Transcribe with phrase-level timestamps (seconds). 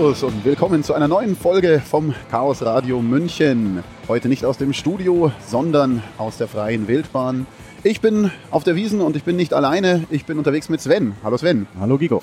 [0.00, 3.84] Servus und willkommen zu einer neuen Folge vom Chaos Radio München.
[4.08, 7.46] Heute nicht aus dem Studio, sondern aus der freien Wildbahn.
[7.82, 11.12] Ich bin auf der Wiesen und ich bin nicht alleine, ich bin unterwegs mit Sven.
[11.22, 11.66] Hallo Sven.
[11.78, 12.22] Hallo Gigo.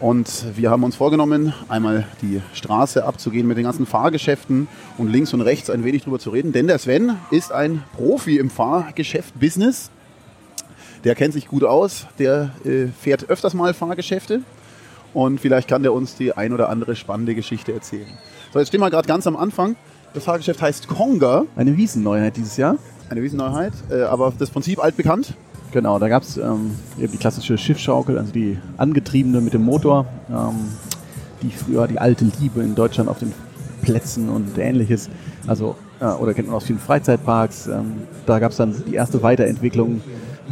[0.00, 4.66] Und wir haben uns vorgenommen, einmal die Straße abzugehen mit den ganzen Fahrgeschäften
[4.98, 6.50] und links und rechts ein wenig drüber zu reden.
[6.50, 9.92] Denn der Sven ist ein Profi im Fahrgeschäft-Business.
[11.04, 14.40] Der kennt sich gut aus, der äh, fährt öfters mal Fahrgeschäfte
[15.16, 18.06] und vielleicht kann der uns die ein oder andere spannende Geschichte erzählen.
[18.52, 19.74] So, jetzt stehen wir gerade ganz am Anfang.
[20.12, 21.46] Das Fahrgeschäft heißt Konga.
[21.56, 22.76] Eine Wiesenneuheit dieses Jahr.
[23.08, 25.32] Eine Wiesenneuheit, äh, aber das Prinzip altbekannt.
[25.72, 30.04] Genau, da gab es ähm, eben die klassische Schiffschaukel, also die angetriebene mit dem Motor,
[30.28, 30.68] ähm,
[31.40, 33.32] die früher die alte Liebe in Deutschland auf den
[33.80, 35.08] Plätzen und ähnliches.
[35.46, 37.68] Also, äh, oder kennt man aus vielen Freizeitparks.
[37.68, 40.02] Ähm, da gab es dann die erste Weiterentwicklung,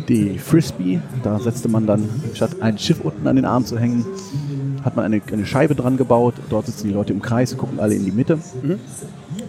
[0.08, 1.00] die Frisbee.
[1.22, 4.06] Da setzte man dann, statt ein Schiff unten an den Arm zu hängen,
[4.84, 6.34] hat man eine, eine Scheibe dran gebaut.
[6.50, 8.36] Dort sitzen die Leute im Kreis, gucken alle in die Mitte.
[8.36, 8.78] Mhm.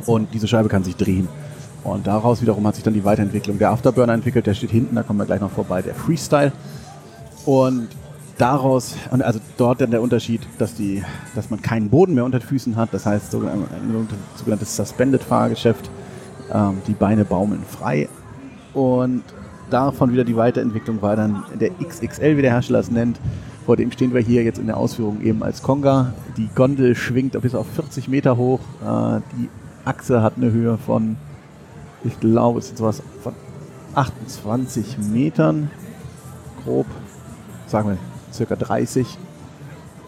[0.05, 1.27] Und diese Scheibe kann sich drehen.
[1.83, 4.47] Und daraus wiederum hat sich dann die Weiterentwicklung der Afterburner entwickelt.
[4.47, 6.52] Der steht hinten, da kommen wir gleich noch vorbei, der Freestyle.
[7.45, 7.89] Und
[8.38, 11.03] daraus, und also dort dann der Unterschied, dass, die,
[11.36, 12.89] dass man keinen Boden mehr unter den Füßen hat.
[12.92, 15.89] Das heißt, so ein sogenanntes Suspended-Fahrgeschäft.
[16.53, 18.08] Ähm, die Beine baumeln frei.
[18.73, 19.23] Und
[19.70, 23.20] davon wieder die Weiterentwicklung war dann der XXL, wie der Hersteller es nennt.
[23.66, 26.13] Vor dem stehen wir hier jetzt in der Ausführung eben als Konga.
[26.38, 28.59] Die Gondel schwingt bis auf 40 Meter hoch.
[28.83, 29.49] Äh, die
[29.85, 31.17] Achse hat eine Höhe von
[32.05, 33.33] ich glaube, es sind sowas von
[33.95, 35.71] 28 Metern,
[36.63, 36.86] grob,
[37.67, 37.97] sagen wir
[38.31, 39.17] circa 30.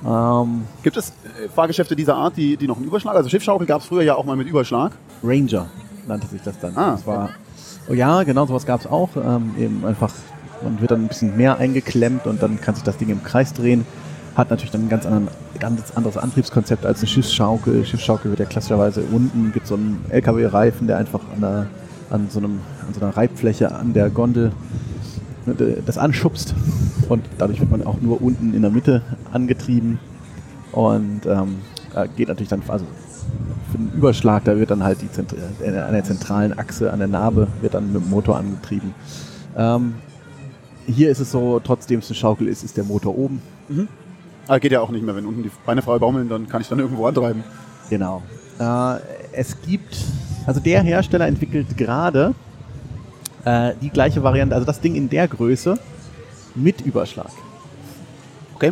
[0.05, 3.15] Ähm, Gibt es äh, Fahrgeschäfte dieser Art, die, die noch einen Überschlag?
[3.15, 4.91] Also Schiffschaukel gab es früher ja auch mal mit Überschlag.
[5.23, 5.67] Ranger
[6.07, 6.77] nannte sich das dann.
[6.77, 7.29] Ah, das war,
[7.89, 9.09] oh ja, genau, sowas gab es auch.
[9.15, 10.13] Ähm, eben einfach,
[10.63, 13.53] man wird dann ein bisschen mehr eingeklemmt und dann kann sich das Ding im Kreis
[13.53, 13.85] drehen.
[14.35, 15.29] Hat natürlich dann ein ganz, anderen,
[15.59, 17.85] ganz anderes Antriebskonzept als eine Schiffsschaukel.
[17.85, 21.67] Schiffsschaukel wird ja klassischerweise unten, gibt so einen LKW-Reifen, der einfach an der
[22.09, 24.51] an so, einem, an so einer Reibfläche an der Gondel
[25.45, 26.53] ne, das anschubst
[27.09, 29.01] und dadurch wird man auch nur unten in der Mitte
[29.31, 29.99] angetrieben
[30.71, 31.57] und ähm,
[32.15, 32.85] geht natürlich dann, also
[33.71, 36.99] für den Überschlag, da wird dann halt die Zent äh, an der zentralen Achse, an
[36.99, 38.93] der Narbe, wird dann mit dem Motor angetrieben.
[39.57, 39.95] Ähm,
[40.87, 43.41] hier ist es so, trotzdem es eine Schaukel ist, ist der Motor oben.
[43.69, 43.87] Mhm.
[44.45, 46.61] Aber ah, geht ja auch nicht mehr, wenn unten die Beine frei baumeln, dann kann
[46.61, 47.43] ich dann irgendwo antreiben.
[47.89, 48.23] Genau.
[48.59, 48.99] Äh,
[49.33, 49.97] es gibt
[50.47, 52.33] also der Hersteller entwickelt gerade
[53.43, 55.77] äh, die gleiche Variante, also das Ding in der Größe
[56.55, 57.31] mit Überschlag.
[58.55, 58.71] Okay.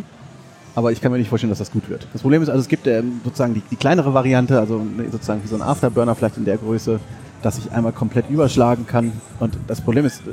[0.73, 2.07] Aber ich kann mir nicht vorstellen, dass das gut wird.
[2.13, 5.47] Das Problem ist also, es gibt äh, sozusagen die, die, kleinere Variante, also sozusagen wie
[5.47, 7.01] so ein Afterburner vielleicht in der Größe,
[7.45, 9.11] dass ich einmal komplett überschlagen kann.
[9.39, 10.23] Und das Problem ist,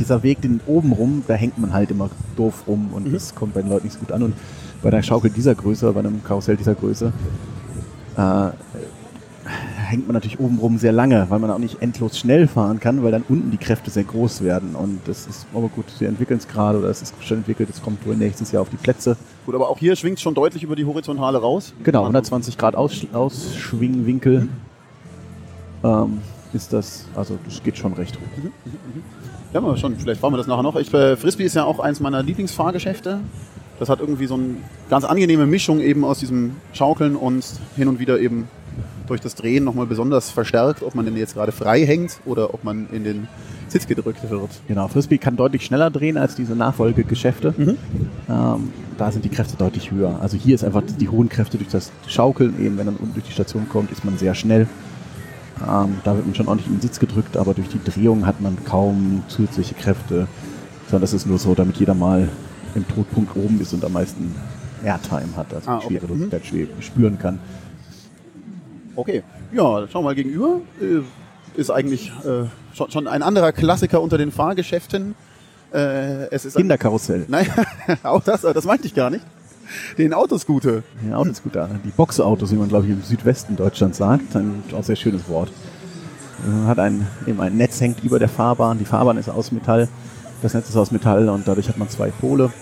[0.00, 3.12] dieser Weg, den oben rum, da hängt man halt immer doof rum und mhm.
[3.12, 4.24] das kommt bei den Leuten nicht so gut an.
[4.24, 4.34] Und
[4.82, 7.12] bei einer Schaukel dieser Größe, bei einem Karussell dieser Größe,
[8.16, 8.48] äh,
[9.76, 13.12] hängt man natürlich obenrum sehr lange, weil man auch nicht endlos schnell fahren kann, weil
[13.12, 14.74] dann unten die Kräfte sehr groß werden.
[14.74, 17.80] Und das ist aber gut, sie entwickeln es gerade oder es ist schon entwickelt, es
[17.80, 19.16] kommt wohl nächstes Jahr auf die Plätze.
[19.44, 21.74] Gut, aber auch hier schwingt es schon deutlich über die Horizontale raus.
[21.84, 24.48] Genau, 120 Grad Aus Ausschwingwinkel mhm.
[25.84, 26.18] ähm,
[26.56, 28.36] ist das, also das geht schon recht hoch.
[28.36, 29.02] Mhm, mhm, mhm.
[29.52, 30.76] Ja, mal schon, vielleicht fahren wir das nachher noch.
[30.76, 33.20] Ich, äh, Frisbee ist ja auch eins meiner Lieblingsfahrgeschäfte.
[33.78, 34.56] Das hat irgendwie so eine
[34.90, 37.44] ganz angenehme Mischung eben aus diesem Schaukeln und
[37.76, 38.48] hin und wieder eben
[39.06, 42.64] durch das Drehen nochmal besonders verstärkt, ob man denn jetzt gerade frei hängt oder ob
[42.64, 43.28] man in den
[43.68, 44.50] Sitz gedrückt wird.
[44.68, 47.54] Genau, Frisbee kann deutlich schneller drehen als diese Nachfolgegeschäfte.
[47.56, 47.76] Mhm.
[48.28, 50.18] Ähm, da sind die Kräfte deutlich höher.
[50.20, 53.26] Also hier ist einfach die hohen Kräfte durch das Schaukeln, eben wenn man unten durch
[53.26, 54.66] die Station kommt, ist man sehr schnell.
[55.60, 58.40] Ähm, da wird man schon ordentlich in den Sitz gedrückt, aber durch die Drehung hat
[58.40, 60.28] man kaum zusätzliche Kräfte,
[60.86, 62.28] sondern das ist nur so, damit jeder mal
[62.74, 64.34] im Todpunkt oben ist und am meisten
[64.84, 65.98] Airtime hat, also ah, okay.
[65.98, 66.82] schwere Luft mhm.
[66.82, 67.38] spüren kann.
[68.94, 69.22] Okay,
[69.52, 70.60] ja, schau mal gegenüber.
[70.80, 71.02] Äh,
[71.58, 72.44] ist eigentlich äh,
[72.74, 75.14] schon, schon, ein anderer Klassiker unter den Fahrgeschäften.
[75.72, 77.24] Äh, es ist Kinderkarussell.
[77.28, 77.46] Nein,
[78.02, 79.24] auch das, das meinte ich gar nicht.
[79.98, 80.82] Den Autoscooter.
[81.02, 81.68] Den Autoscooter.
[81.84, 84.34] Die Boxautos, wie man glaube ich im Südwesten Deutschlands sagt.
[84.36, 85.50] Ein auch sehr schönes Wort.
[86.44, 88.78] Man hat ein, eben ein Netz hängt über der Fahrbahn.
[88.78, 89.88] Die Fahrbahn ist aus Metall.
[90.42, 92.52] Das Netz ist aus Metall und dadurch hat man zwei Pole,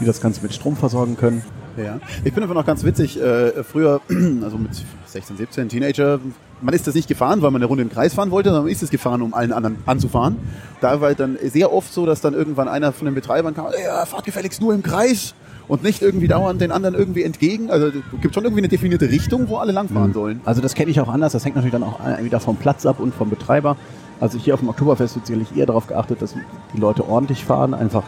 [0.00, 1.42] die das Ganze mit Strom versorgen können.
[1.76, 2.00] Ja.
[2.24, 4.00] Ich finde einfach noch ganz witzig, äh, früher,
[4.42, 4.70] also mit
[5.06, 6.18] 16, 17, Teenager,
[6.60, 8.72] man ist das nicht gefahren, weil man eine Runde im Kreis fahren wollte, sondern man
[8.72, 10.36] ist es gefahren, um allen anderen anzufahren.
[10.80, 14.04] Da war dann sehr oft so, dass dann irgendwann einer von den Betreibern kam, ja,
[14.06, 15.34] fahrt gefälligst nur im Kreis
[15.68, 17.70] und nicht irgendwie dauernd den anderen irgendwie entgegen.
[17.70, 20.14] Also gibt schon irgendwie eine definierte Richtung, wo alle langfahren mhm.
[20.14, 20.40] sollen.
[20.44, 21.32] Also das kenne ich auch anders.
[21.32, 23.76] Das hängt natürlich dann auch wieder vom Platz ab und vom Betreiber.
[24.20, 26.34] Also hier auf dem Oktoberfest wird sicherlich eher darauf geachtet, dass
[26.74, 28.02] die Leute ordentlich fahren, einfach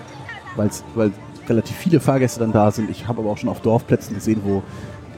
[0.57, 1.13] weil
[1.49, 2.91] relativ viele Fahrgäste dann da sind.
[2.91, 4.63] Ich habe aber auch schon auf Dorfplätzen gesehen, wo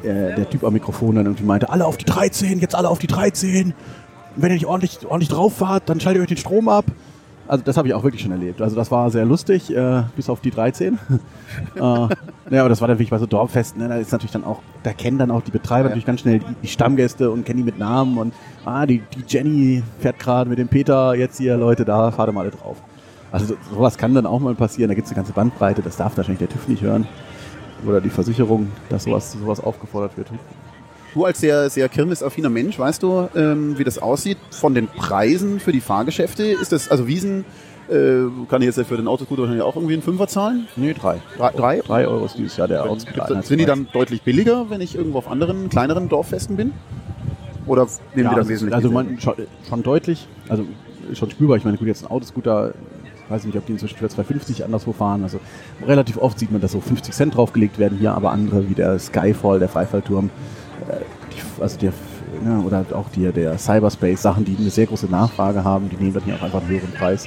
[0.06, 2.98] äh, der Typ am Mikrofon dann irgendwie meinte, alle auf die 13, jetzt alle auf
[2.98, 3.74] die 13.
[4.36, 6.86] Wenn ihr nicht ordentlich, ordentlich drauf fahrt, dann schaltet ihr euch den Strom ab.
[7.48, 8.62] Also das habe ich auch wirklich schon erlebt.
[8.62, 10.98] Also das war sehr lustig, äh, bis auf die 13.
[11.74, 12.08] äh,
[12.50, 13.82] ja, aber das war dann wirklich bei so Dorffesten.
[13.82, 13.88] Ne?
[13.88, 15.88] Da ist natürlich dann auch, da kennen dann auch die Betreiber ja.
[15.90, 18.34] natürlich ganz schnell die, die, Stammgäste und kennen die mit Namen und
[18.64, 22.32] ah, die, die Jenny fährt gerade mit dem Peter jetzt hier, Leute, da fahrt ihr
[22.32, 22.76] mal alle drauf.
[23.30, 24.88] Also so, sowas kann dann auch mal passieren.
[24.88, 27.06] Da gibt es eine ganze Bandbreite, das darf wahrscheinlich der TÜV nicht hören.
[27.86, 30.28] Oder die Versicherung, dass sowas, sowas aufgefordert wird.
[31.14, 35.60] Du als sehr, sehr kirmesaffiner Mensch, weißt du, ähm, wie das aussieht von den Preisen
[35.60, 36.44] für die Fahrgeschäfte?
[36.44, 37.44] Ist das, also Wiesen,
[37.92, 40.66] äh, kann ich jetzt für den Autoscooter wahrscheinlich auch irgendwie einen Fünfer zahlen?
[40.76, 41.20] Nee, drei.
[41.36, 41.80] Drei, drei?
[41.80, 43.42] drei Euro ist dieses Jahr der Autoscooter.
[43.42, 46.72] Sind die dann deutlich billiger, wenn ich irgendwo auf anderen, kleineren Dorffesten bin?
[47.66, 49.34] Oder nehmen ja, die dann wesentlich Also man, schon,
[49.68, 50.64] schon, deutlich, also
[51.14, 51.56] schon spürbar.
[51.56, 52.74] Ich meine, gut, jetzt ein Autoscooter,
[53.28, 55.22] weiß nicht, ob die inzwischen für 250 anderswo fahren.
[55.22, 55.38] Also
[55.86, 58.98] relativ oft sieht man, dass so 50 Cent draufgelegt werden hier, aber andere wie der
[58.98, 60.30] Skyfall, der Freifallturm,
[61.30, 61.92] die, also der,
[62.44, 66.14] ja, oder auch die, der Cyberspace, Sachen, die eine sehr große Nachfrage haben, die nehmen
[66.14, 67.26] dann hier auch einfach einen höheren Preis,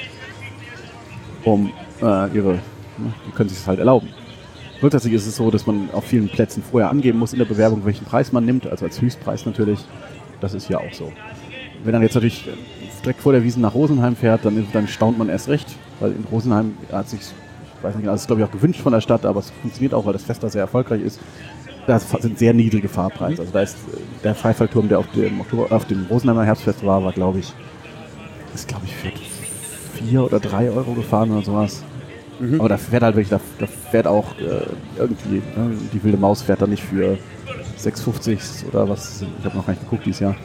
[1.46, 1.72] um
[2.02, 2.60] äh, ihre,
[2.98, 4.10] die können sich das halt erlauben.
[4.80, 7.86] Grundsätzlich ist es so, dass man auf vielen Plätzen vorher angeben muss in der Bewerbung,
[7.86, 9.80] welchen Preis man nimmt, also als Höchstpreis natürlich.
[10.42, 11.14] Das ist hier auch so.
[11.84, 12.50] Wenn dann jetzt natürlich
[13.04, 15.68] direkt vor der Wiesen nach Rosenheim fährt, dann, dann staunt man erst recht,
[16.00, 18.82] weil in Rosenheim hat sich, ich weiß nicht, genau, das ist glaube ich auch gewünscht
[18.82, 21.20] von der Stadt, aber es funktioniert auch, weil das Fest da sehr erfolgreich ist
[21.88, 23.42] das sind sehr niedrige Fahrpreise.
[23.42, 27.14] Also da ist äh, der Freifallturm, der auf dem, auf dem Rosenheimer Herbstfest war, war
[27.14, 27.54] glaube ich,
[28.54, 28.96] ist glaube ich
[30.06, 31.84] vier oder drei Euro gefahren oder sowas.
[32.40, 32.60] Mhm.
[32.60, 34.66] Aber da fährt halt wirklich, da, da fährt auch äh,
[34.98, 37.18] irgendwie, ne, die wilde Maus fährt da nicht für
[37.80, 40.36] 6,50 oder was, ich habe noch gar nicht geguckt dieses Jahr,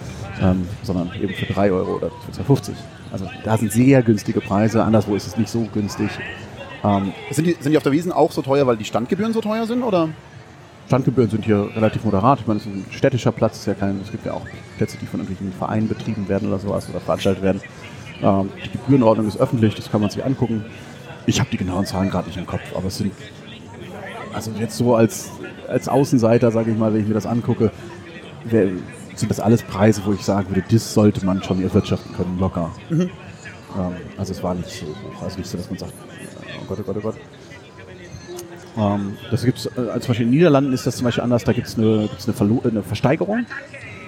[0.40, 2.70] ähm, sondern eben für 3 Euro oder für 2,50.
[3.12, 6.10] Also da sind sehr günstige Preise, anderswo ist es nicht so günstig.
[6.84, 9.40] Ähm, sind, die, sind die auf der Wiesen auch so teuer, weil die Standgebühren so
[9.40, 9.82] teuer sind?
[9.82, 10.08] Oder?
[10.86, 12.40] Standgebühren sind hier relativ moderat.
[12.40, 14.46] Ich meine, es ist ein städtischer Platz, ist ja kein, es gibt ja auch
[14.76, 17.60] Plätze, die von irgendwelchen Vereinen betrieben werden oder sowas oder veranstaltet werden.
[18.22, 20.64] Ähm, die Gebührenordnung ist öffentlich, das kann man sich angucken.
[21.26, 23.12] Ich habe die genauen Zahlen gerade nicht im Kopf, aber es sind,
[24.32, 25.30] also jetzt so als,
[25.68, 27.70] als Außenseiter, sage ich mal, wenn ich mir das angucke,
[28.44, 28.68] wär,
[29.14, 32.70] sind das alles Preise, wo ich sagen würde, das sollte man schon erwirtschaften können, locker.
[32.88, 33.00] Mhm.
[33.00, 33.10] Ähm,
[34.16, 35.92] also es war nicht so hoch, also nicht so, dass man sagt,
[36.60, 37.16] oh Gott, oh Gott, oh Gott.
[38.76, 41.44] Ähm, das gibt's, äh, also zum Beispiel in den Niederlanden ist das zum Beispiel anders,
[41.44, 43.46] da gibt es eine, gibt's eine, eine, Versteigerung.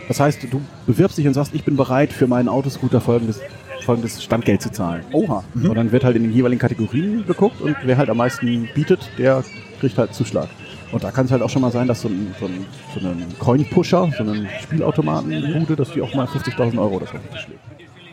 [0.09, 3.41] Das heißt, du bewirbst dich und sagst, ich bin bereit, für meinen Autoscooter folgendes,
[3.83, 5.05] folgendes Standgeld zu zahlen.
[5.13, 5.45] Oha.
[5.55, 5.71] Mhm.
[5.71, 9.11] Und dann wird halt in den jeweiligen Kategorien geguckt und wer halt am meisten bietet,
[9.19, 9.45] der
[9.81, 10.49] kriegt halt Zuschlag.
[10.93, 13.01] Und da kann es halt auch schon mal sein, dass so ein, so ein, so
[13.01, 17.72] ein Coin-Pusher, so ein Spielautomaten-Bude, dass die auch mal 50.000 Euro den Tisch legt.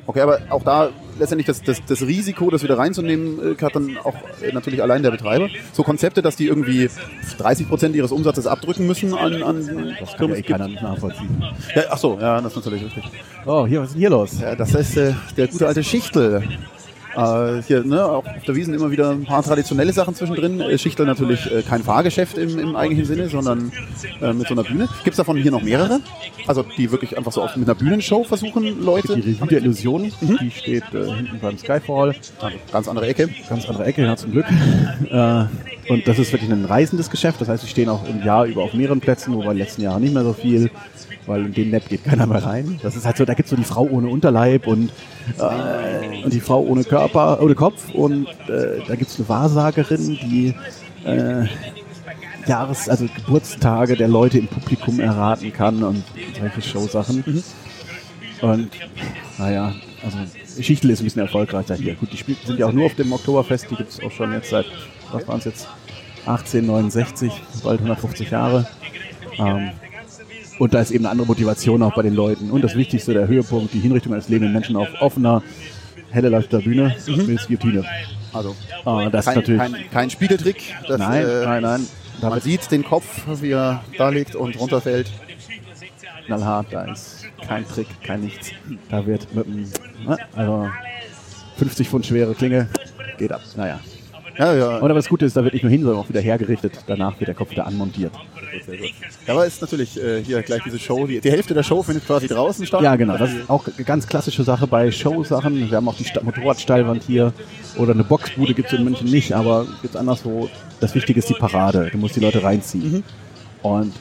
[0.10, 0.90] Okay, aber auch da
[1.20, 5.04] letztendlich das, das, das Risiko, das wieder reinzunehmen, äh, hat dann auch äh, natürlich allein
[5.04, 5.50] der Betreiber.
[5.72, 6.90] So Konzepte, dass die irgendwie
[7.38, 11.44] 30 Prozent ihres Umsatzes abdrücken müssen an, an Das kann ja eh keiner nicht nachvollziehen.
[11.76, 13.04] Ja, ach so, ja, das ist natürlich richtig.
[13.46, 14.40] Oh, hier, was ist denn hier los?
[14.42, 16.42] Ja, das ist äh, der gute alte Schichtel.
[17.16, 20.60] Äh, hier, ne, auch auf der Wiesen immer wieder ein paar traditionelle Sachen zwischendrin.
[20.62, 23.72] Äh, Schichtel natürlich äh, kein Fahrgeschäft im, im eigentlichen Sinne, sondern
[24.22, 24.88] äh, mit so einer Bühne.
[25.04, 26.02] Gibt es davon hier noch mehrere?
[26.48, 29.16] Also die wirklich einfach so oft mit einer Bühnenshow versuchen, Leute.
[29.16, 30.38] Die Revue der Illusion, mhm.
[30.42, 32.16] die steht äh, hinten beim Skyfall.
[32.40, 33.30] Also ganz andere Ecke.
[33.50, 34.46] Ganz andere Ecke, ja zum Glück.
[35.10, 35.46] Äh,
[35.90, 37.42] und das ist wirklich ein reisendes Geschäft.
[37.42, 39.82] Das heißt, sie stehen auch im Jahr über auf mehreren Plätzen, wobei in den letzten
[39.82, 40.70] Jahren nicht mehr so viel
[41.30, 42.80] weil in den Net geht keiner mehr rein.
[42.82, 44.92] Das ist halt so, da gibt es so die Frau ohne Unterleib und,
[45.38, 50.18] äh, und die Frau ohne Körper, ohne Kopf und äh, da gibt es eine Wahrsagerin,
[50.22, 50.56] die
[51.06, 51.46] äh,
[52.48, 56.04] Jahres-, also Geburtstage der Leute im Publikum erraten kann und
[56.38, 57.24] solche Showsachen.
[57.26, 57.44] Mhm.
[58.42, 58.70] Und
[59.38, 60.18] naja, also
[60.62, 61.94] Schichtel ist ein bisschen erfolgreicher hier.
[61.94, 64.34] Gut, die Spiel sind ja auch nur auf dem Oktoberfest, die gibt es auch schon
[64.34, 64.66] jetzt seit,
[65.12, 65.68] was waren es jetzt,
[66.26, 67.32] 1869,
[67.64, 68.68] bald 150 Jahre.
[69.38, 69.72] Ähm,
[70.60, 72.52] und da ist eben eine andere Motivation auch bei den Leuten.
[72.52, 75.42] Und das Wichtigste, der Höhepunkt, die Hinrichtung eines lebenden Menschen auf offener,
[76.12, 77.26] helle leuchtender Bühne mhm.
[77.26, 77.86] mit Guillotine.
[78.34, 80.76] Also, ah, das kein, ist natürlich kein, kein Spiegeltrick.
[80.88, 81.88] Das, nein, äh, nein, nein.
[82.22, 85.10] Man sieht den Kopf, wie er da liegt und runterfällt.
[86.26, 88.52] Knallhart, da ist kein Trick, kein nichts.
[88.90, 89.72] Da wird mit einem,
[90.06, 90.70] ne, also
[91.58, 92.70] 50 Pfund schwere Klinge,
[93.18, 93.42] geht ab.
[93.56, 93.80] Naja.
[94.40, 94.78] Ja, ja.
[94.78, 96.72] Und aber das Gute ist, da wird nicht nur hin, sondern auch wieder hergerichtet.
[96.88, 98.14] Danach wird der Kopf wieder anmontiert.
[98.66, 98.92] Sehr gut.
[99.28, 101.06] Aber ist natürlich äh, hier gleich diese Show.
[101.06, 102.82] Die, die, Hälfte der Show findet quasi draußen statt.
[102.82, 103.18] Ja, genau.
[103.18, 105.70] Das ist auch eine ganz klassische Sache bei Showsachen.
[105.70, 107.34] Wir haben auch die Motorradsteilwand hier.
[107.76, 110.50] Oder eine Boxbude gibt es in München nicht, aber gibt es anderswo.
[110.80, 111.90] Das Wichtige ist die Parade.
[111.92, 112.94] Du musst die Leute reinziehen.
[112.94, 113.04] Mhm.
[113.62, 113.94] Und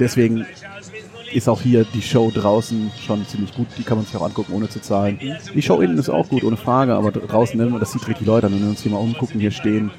[0.00, 0.44] deswegen
[1.32, 3.66] ist auch hier die Show draußen schon ziemlich gut.
[3.76, 5.18] Die kann man sich auch angucken, ohne zu zahlen.
[5.54, 8.46] Die Show innen ist auch gut, ohne Frage, aber draußen, ne, das sieht richtig Leute
[8.46, 8.54] an.
[8.54, 9.90] Wenn wir uns hier mal umgucken, hier stehen,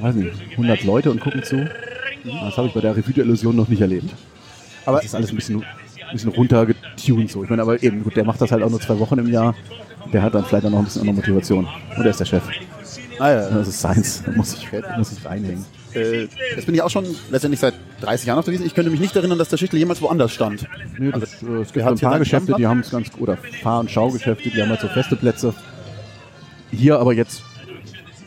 [0.00, 1.68] weiß nicht, 100 Leute und gucken zu.
[2.24, 4.10] Das habe ich bei der Revue der Illusion noch nicht erlebt.
[4.86, 7.44] Aber das ist alles ein bisschen, ein bisschen runtergetuned so.
[7.44, 9.54] Ich meine, aber eben, gut, der macht das halt auch nur zwei Wochen im Jahr.
[10.12, 11.68] Der hat dann vielleicht auch noch ein bisschen andere Motivation.
[11.96, 12.42] Und er ist der Chef.
[13.18, 14.22] Ah ja, das ist Science.
[14.24, 15.64] Da muss ich, muss ich reinhängen.
[15.94, 18.66] Äh, jetzt bin ich auch schon letztendlich seit 30 Jahren auf der Wiesn.
[18.66, 20.66] Ich könnte mich nicht erinnern, dass der Schichtel jemals woanders stand.
[20.98, 23.22] Nee, das, also, äh, es gibt so ein paar Geschäfte, die haben es ganz gut,
[23.22, 25.54] oder Fahr- und Schaugeschäfte, die haben halt so feste Plätze.
[26.70, 27.42] Hier aber jetzt,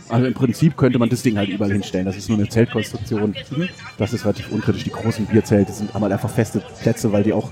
[0.10, 2.06] also im Prinzip könnte man das Ding halt überall hinstellen.
[2.06, 3.36] Das ist nur eine Zeltkonstruktion.
[3.50, 3.70] Mhm.
[3.98, 4.84] Das ist relativ unkritisch.
[4.84, 7.52] Die großen Bierzelte sind haben halt einfach feste Plätze, weil die auch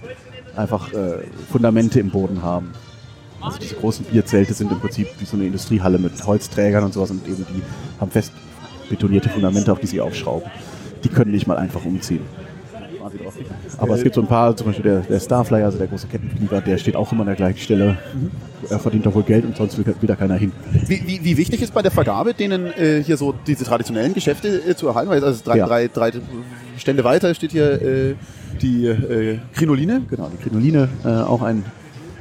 [0.56, 2.72] einfach äh, Fundamente im Boden haben.
[3.42, 7.10] Also diese großen Bierzelte sind im Prinzip wie so eine Industriehalle mit Holzträgern und sowas
[7.10, 7.62] und eben die
[8.00, 8.32] haben fest
[8.92, 10.50] betonierte Fundamente, auf die sie aufschrauben.
[11.04, 12.22] Die können nicht mal einfach umziehen.
[13.78, 16.62] Aber es gibt so ein paar, zum Beispiel der, der Starflyer, also der große Kettenflieger,
[16.62, 17.98] der steht auch immer an der gleichen Stelle.
[18.14, 18.32] Mhm.
[18.70, 20.52] Er verdient doch wohl Geld und sonst will, da keiner hin.
[20.88, 24.48] Wie, wie, wie, wichtig ist bei der Vergabe, denen äh, hier so diese traditionellen Geschäfte
[24.48, 25.10] äh, zu erhalten?
[25.10, 25.66] Weil also drei, ja.
[25.66, 26.12] drei, drei
[26.78, 28.16] Stände weiter steht hier äh,
[28.62, 30.04] die äh, Krinoline.
[30.10, 31.66] Genau, die Krinoline, äh, auch ein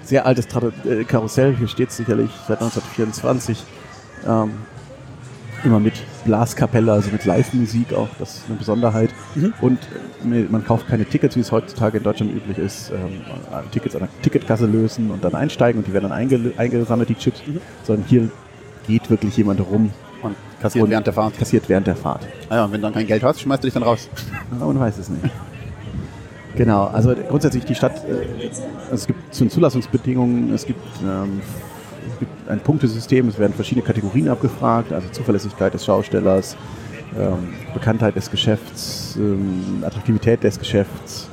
[0.03, 1.55] sehr altes Tra äh, Karussell.
[1.57, 3.63] Hier steht es sicherlich seit 1924.
[4.27, 4.51] Ähm,
[5.65, 9.11] immer mit Blaskapelle, also mit Live-Musik auch, das ist eine Besonderheit.
[9.35, 9.55] Mhm.
[9.61, 9.79] Und
[10.25, 13.21] äh, man kauft keine Tickets, wie es heutzutage in Deutschland üblich ist, ähm,
[13.71, 17.15] Tickets an der Ticketkasse lösen und dann einsteigen und die werden dann einge eingesammelt, die
[17.15, 17.61] Chips, mhm.
[17.83, 18.31] sondern hier
[18.87, 19.91] geht wirklich jemand rum
[20.23, 21.39] und kassiert und während der Fahrt.
[21.39, 22.27] Kassiert während der Fahrt.
[22.49, 24.09] Ah ja, und wenn du dann kein Geld hast, schmeißt du dich dann raus.
[24.59, 25.23] Man weiß es nicht.
[26.57, 28.51] Genau, also grundsätzlich die Stadt, äh,
[28.93, 31.41] es gibt zu Zulassungsbedingungen, es gibt ähm,
[32.21, 36.57] gibt ein Punktesystem, es werden verschiedene Kategorien abgefragt, also Zuverlässigkeit des Schaustellers,
[37.19, 41.29] ähm, Bekanntheit des Geschäfts, ähm, Attraktivität des Geschäfts,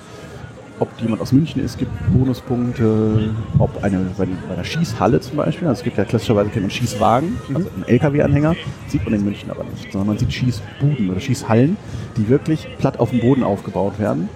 [0.79, 5.79] ob jemand aus München ist, gibt Bonuspunkte, ob eine bei, einer Schießhalle zum Beispiel, also
[5.79, 7.55] es gibt ja klassischerweise kennt man Schießwagen, mhm.
[7.55, 8.55] also einen LKW-Anhänger,
[8.87, 11.77] sieht man in München aber nicht, sondern man sieht Schießbuden oder Schießhallen,
[12.15, 14.29] die wirklich platt auf dem Boden aufgebaut werden,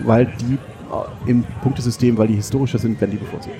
[0.00, 3.56] weil die äh, im Punktesystem, weil die historischer sind, werden die bevorzugt.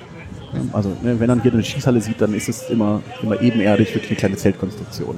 [0.71, 4.11] Also ne, wenn man hier eine Schießhalle sieht, dann ist es immer, immer ebenerdig, wirklich
[4.11, 5.15] eine kleine Zeltkonstruktion.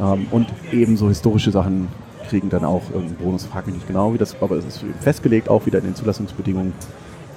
[0.00, 1.88] Ähm, und ebenso historische Sachen
[2.28, 5.48] kriegen dann auch irgendeinen Bonus, frag mich nicht genau, wie das, aber es ist festgelegt,
[5.48, 6.72] auch wieder in den Zulassungsbedingungen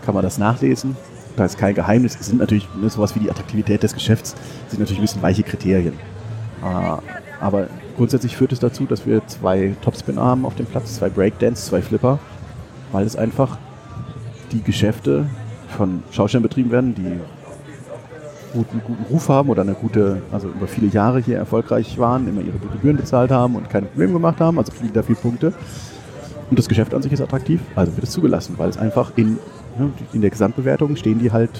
[0.03, 0.95] kann man das nachlesen.
[1.37, 2.17] Da ist kein Geheimnis.
[2.19, 4.35] Es sind natürlich ne, sowas wie die Attraktivität des Geschäfts,
[4.67, 5.93] sind natürlich ein bisschen weiche Kriterien.
[6.63, 6.97] Äh,
[7.39, 7.67] aber
[7.97, 11.81] grundsätzlich führt es dazu, dass wir zwei Topspin haben auf dem Platz, zwei Breakdance, zwei
[11.81, 12.19] Flipper,
[12.91, 13.57] weil es einfach
[14.51, 15.27] die Geschäfte
[15.71, 17.19] von Schaustellern betrieben werden, die
[18.53, 22.41] guten, guten Ruf haben oder eine gute, also über viele Jahre hier erfolgreich waren, immer
[22.41, 25.53] ihre Gebühren bezahlt haben und keine Probleme gemacht haben, also kriegen da viele Punkte.
[26.49, 29.37] Und das Geschäft an sich ist attraktiv, also wird es zugelassen, weil es einfach in,
[29.77, 31.51] ne, in der Gesamtbewertung stehen die halt,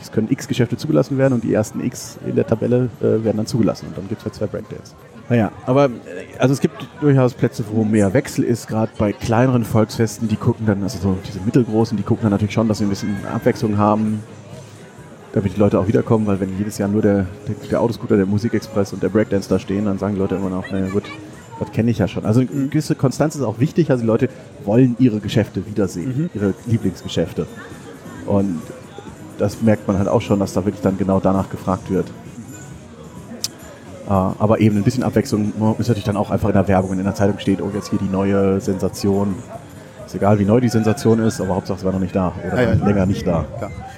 [0.00, 3.38] es können x Geschäfte zugelassen werden und die ersten x in der Tabelle äh, werden
[3.38, 4.94] dann zugelassen und dann gibt es halt zwei Breakdowns.
[5.28, 9.64] Naja, aber äh, also es gibt durchaus Plätze, wo mehr Wechsel ist, gerade bei kleineren
[9.64, 12.84] Volksfesten, die gucken dann, also so diese mittelgroßen, die gucken dann natürlich schon, dass sie
[12.84, 14.22] ein bisschen Abwechslung haben,
[15.32, 18.26] damit die Leute auch wiederkommen, weil wenn jedes Jahr nur der, der, der Autoscooter, der
[18.26, 21.04] Musikexpress und der Breakdance da stehen, dann sagen die Leute immer noch, naja gut,
[21.58, 22.24] das kenne ich ja schon.
[22.26, 24.28] Also eine gewisse Konstanz ist auch wichtig, also die Leute
[24.64, 26.30] wollen ihre Geschäfte wiedersehen, mhm.
[26.34, 27.46] ihre Lieblingsgeschäfte.
[28.26, 28.60] Und
[29.38, 32.06] das merkt man halt auch schon, dass da wirklich dann genau danach gefragt wird.
[34.06, 36.98] Äh, aber eben ein bisschen Abwechslung ist natürlich dann auch einfach in der Werbung, wenn
[36.98, 39.34] in der Zeitung steht, oh, jetzt hier die neue Sensation.
[40.06, 42.62] Ist egal, wie neu die Sensation ist, aber Hauptsache es war noch nicht da oder
[42.62, 43.46] ja, ja, länger nicht da.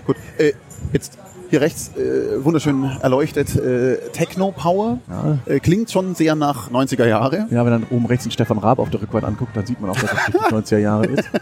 [0.07, 0.53] Gut, äh,
[0.93, 1.19] jetzt
[1.51, 4.99] hier rechts äh, wunderschön erleuchtet äh, Techno Power.
[5.09, 5.39] Ja.
[5.53, 7.47] Äh, klingt schon sehr nach 90er Jahre.
[7.51, 9.91] Ja, wenn dann oben rechts den Stefan Raab auf der Rückwand anguckt, dann sieht man
[9.91, 11.29] auch, dass das 90er Jahre ist.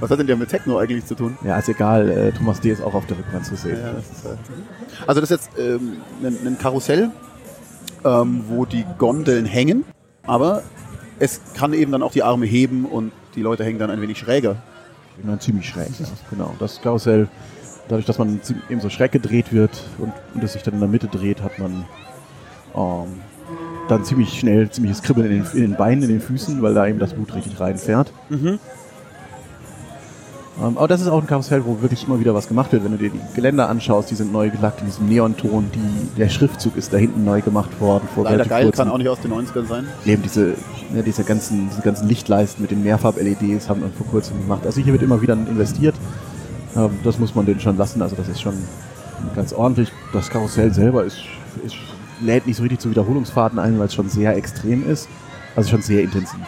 [0.00, 1.36] Was hat denn der mit Techno eigentlich zu tun?
[1.44, 2.08] Ja, ist egal.
[2.10, 2.70] Äh, Thomas D.
[2.70, 3.78] ist auch auf der Rückwand zu sehen.
[3.78, 4.36] Ja, das ist, äh,
[5.06, 7.10] also das ist jetzt ähm, ein, ein Karussell,
[8.04, 9.84] ähm, wo die Gondeln hängen,
[10.24, 10.62] aber
[11.18, 14.18] es kann eben dann auch die Arme heben und die Leute hängen dann ein wenig
[14.18, 14.56] schräger.
[15.22, 16.06] Dann ziemlich schräg, ja.
[16.30, 16.54] genau.
[16.58, 17.28] Das Karussell
[17.88, 20.88] dadurch, dass man eben so schräg gedreht wird und, und es sich dann in der
[20.88, 21.84] Mitte dreht, hat man
[22.74, 23.20] ähm,
[23.88, 26.86] dann ziemlich schnell ziemliches Kribbeln in den, in den, Beinen, in den Füßen, weil da
[26.86, 28.12] eben das Blut richtig reinfährt.
[28.28, 28.58] Mhm.
[30.60, 32.84] Ähm, aber das ist auch ein Karussell, wo wirklich immer wieder was gemacht wird.
[32.84, 35.70] Wenn du dir die Geländer anschaust, die sind neu gelackt in diesem Neonton.
[35.74, 38.06] Die, der Schriftzug ist da hinten neu gemacht worden.
[38.14, 39.86] Vor Leider geil, kann auch nicht aus den 90ern sein.
[40.04, 40.54] Eben diese,
[40.94, 44.66] ja, diese, ganzen, diese ganzen Lichtleisten mit den Mehrfarb-LEDs haben wir vor kurzem gemacht.
[44.66, 45.94] Also hier wird immer wieder investiert.
[46.76, 48.02] Ähm, das muss man denen schon lassen.
[48.02, 48.54] Also das ist schon
[49.34, 49.90] ganz ordentlich.
[50.12, 51.18] Das Karussell selber ist,
[51.64, 51.76] ist
[52.20, 55.08] lädt nicht so richtig zu Wiederholungsfahrten ein, weil es schon sehr extrem ist.
[55.56, 56.40] Also schon sehr intensiv.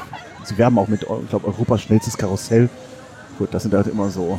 [0.44, 2.68] Sie werben auch mit, ich glaube, Europas schnellstes Karussell.
[3.38, 4.38] Gut, das sind halt immer so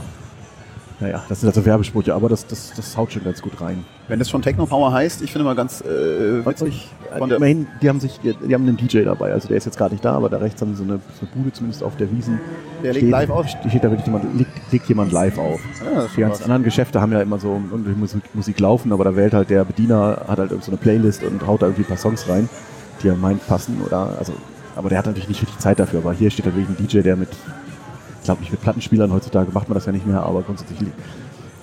[1.00, 3.84] naja, das sind also Werbesprüche, aber das, das, das haut schon ganz gut rein.
[4.08, 6.90] Wenn das schon Techno Power heißt, ich finde mal ganz äh, witzig.
[7.14, 9.90] Der immerhin, die haben sich, die haben einen DJ dabei, also der ist jetzt gar
[9.90, 12.12] nicht da, aber da rechts haben sie so eine, so eine Bude zumindest auf der
[12.12, 12.40] Wiesen.
[12.82, 13.48] Der legt live auf?
[13.48, 15.60] Steht da wirklich jemand, legt, legt jemand live auf.
[15.84, 19.16] Ja, die ganzen anderen Geschäfte haben ja immer so irgendwie Musik, Musik laufen, aber da
[19.16, 21.98] wählt halt der Bediener, hat halt so eine Playlist und haut da irgendwie ein paar
[21.98, 22.50] Songs rein,
[23.04, 24.34] die er meint passen oder, also,
[24.76, 27.02] aber der hat natürlich nicht richtig Zeit dafür, aber hier steht halt wirklich ein DJ,
[27.02, 27.30] der mit,
[28.26, 30.80] glaube nicht mit Plattenspielern heutzutage macht man das ja nicht mehr, aber grundsätzlich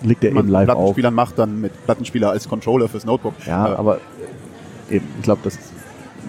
[0.03, 0.77] legt er eben live auf.
[0.77, 3.35] Plattenspielern macht dann mit Plattenspieler als Controller fürs Notebook.
[3.47, 3.99] Ja, äh, aber
[4.91, 5.59] eben, ich glaube, das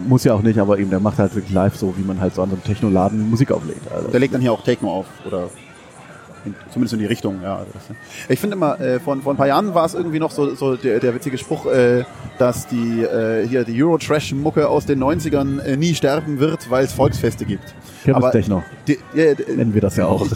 [0.07, 2.35] muss ja auch nicht, aber eben, der macht halt wirklich live so, wie man halt
[2.35, 3.91] so an so einem Technoladen Musik auflegt.
[3.91, 5.49] Also der legt dann hier auch Techno auf, oder
[6.71, 7.65] zumindest in die Richtung, ja.
[8.29, 10.75] Ich finde immer, äh, vor, vor ein paar Jahren war es irgendwie noch so, so
[10.75, 12.03] der, der witzige Spruch, äh,
[12.37, 16.93] dass die äh, hier die Euro-Trash-Mucke aus den 90ern äh, nie sterben wird, weil es
[16.93, 17.73] Volksfeste gibt.
[18.03, 18.63] Kirmes Techno.
[18.87, 20.27] Die, ja, Nennen wir das ja auch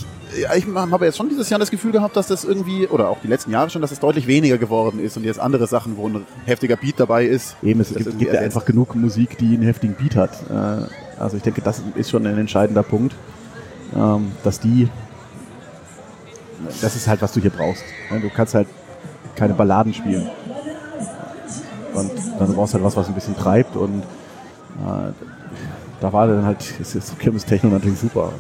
[0.55, 3.27] ich habe jetzt schon dieses Jahr das Gefühl gehabt, dass das irgendwie, oder auch die
[3.27, 6.25] letzten Jahre schon, dass es deutlich weniger geworden ist und jetzt andere Sachen, wo ein
[6.45, 7.55] heftiger Beat dabei ist.
[7.63, 10.31] Eben, es gibt, gibt ja einfach genug Musik, die einen heftigen Beat hat.
[10.49, 13.15] Äh, also ich denke, das ist schon ein entscheidender Punkt,
[13.95, 14.89] ähm, dass die,
[16.81, 17.83] das ist halt, was du hier brauchst.
[18.09, 18.67] Du kannst halt
[19.35, 20.29] keine Balladen spielen.
[21.93, 25.11] Und dann brauchst du halt was, was ein bisschen treibt und äh,
[25.99, 28.31] da war dann halt, ist jetzt Kirmes Techno natürlich super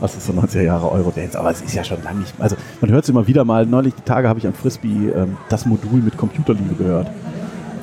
[0.00, 2.34] was ist so 90er Jahre Eurodance, aber es ist ja schon lange nicht.
[2.38, 3.66] Also man hört es immer wieder mal.
[3.66, 7.10] Neulich die Tage habe ich am Frisbee ähm, das Modul mit Computerliebe gehört.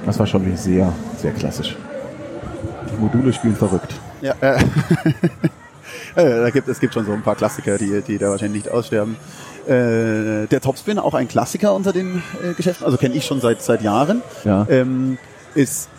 [0.06, 1.76] Das war schon wirklich sehr, sehr klassisch.
[2.92, 3.96] Die Module spielen verrückt.
[4.22, 4.60] Ja, äh,
[6.16, 9.16] da gibt, es gibt schon so ein paar Klassiker, die, die da wahrscheinlich nicht aussterben.
[9.66, 13.62] Äh, der Topspin, auch ein Klassiker unter den äh, Geschäften, also kenne ich schon seit,
[13.62, 14.66] seit Jahren, ja.
[14.70, 15.18] ähm,
[15.54, 15.90] ist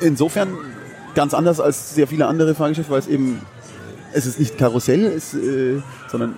[0.00, 0.56] insofern
[1.14, 3.42] ganz anders als sehr viele andere Fahrgeschäfte, weil es eben
[4.12, 6.36] es ist nicht Karussell, es, äh, sondern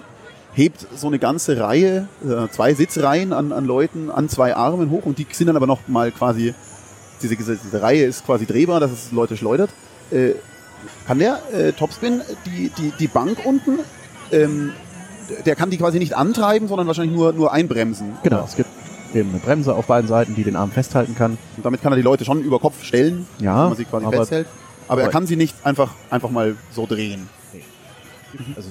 [0.53, 5.05] hebt so eine ganze Reihe, äh, zwei Sitzreihen an, an Leuten an zwei Armen hoch
[5.05, 6.55] und die sind dann aber noch mal quasi,
[7.23, 9.71] diese, diese Reihe ist quasi drehbar, dass es Leute schleudert.
[11.07, 13.81] Kann der äh, Topspin die, die, die Bank unten,
[14.33, 14.73] ähm,
[15.47, 18.17] der kann die quasi nicht antreiben, sondern wahrscheinlich nur, nur einbremsen.
[18.23, 18.69] Genau, es gibt
[19.15, 21.39] eben eine Bremse auf beiden Seiten, die den Arm festhalten kann.
[21.57, 24.07] Und damit kann er die Leute schon über Kopf stellen, ja, wenn man sie quasi
[24.07, 24.47] aber, festhält.
[24.87, 27.29] Aber, aber er kann sie nicht einfach, einfach mal so drehen.
[28.57, 28.71] Also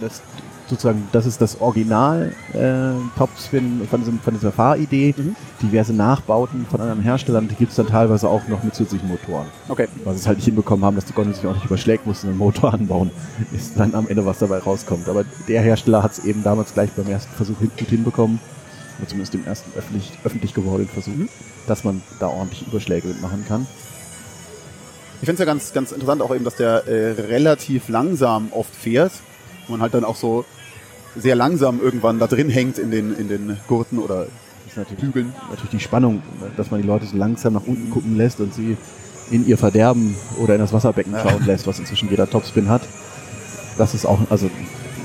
[0.00, 0.22] das,
[0.68, 5.14] sozusagen, das ist das Original äh, Topspin von, diesem, von dieser Fahridee.
[5.16, 5.36] Mhm.
[5.62, 9.46] Diverse Nachbauten von anderen Herstellern, die gibt es dann teilweise auch noch mit zusätzlichen Motoren.
[9.68, 9.88] Okay.
[10.04, 12.28] Weil sie es halt nicht hinbekommen haben, dass die Gondel sich auch nicht überschlägt, mussten
[12.28, 13.10] einen Motor anbauen.
[13.52, 15.08] Ist dann am Ende was dabei rauskommt.
[15.08, 18.40] Aber der Hersteller hat es eben damals gleich beim ersten Versuch gut hinbekommen,
[18.98, 21.28] oder zumindest dem ersten öffentlich, öffentlich gewordenen Versuch, mhm.
[21.66, 23.66] dass man da ordentlich Überschläge mitmachen kann.
[25.20, 28.74] Ich finde es ja ganz, ganz interessant auch eben, dass der äh, relativ langsam oft
[28.74, 29.12] fährt.
[29.66, 30.44] Und man halt dann auch so
[31.16, 34.26] sehr langsam irgendwann da drin hängt in den, in den Gurten oder
[34.76, 35.32] natürlich, Hügeln.
[35.50, 36.22] Natürlich die Spannung,
[36.56, 38.76] dass man die Leute so langsam nach unten gucken lässt und sie
[39.30, 42.82] in ihr Verderben oder in das Wasserbecken schauen lässt, was inzwischen jeder Topspin hat.
[43.78, 44.50] Das ist auch, also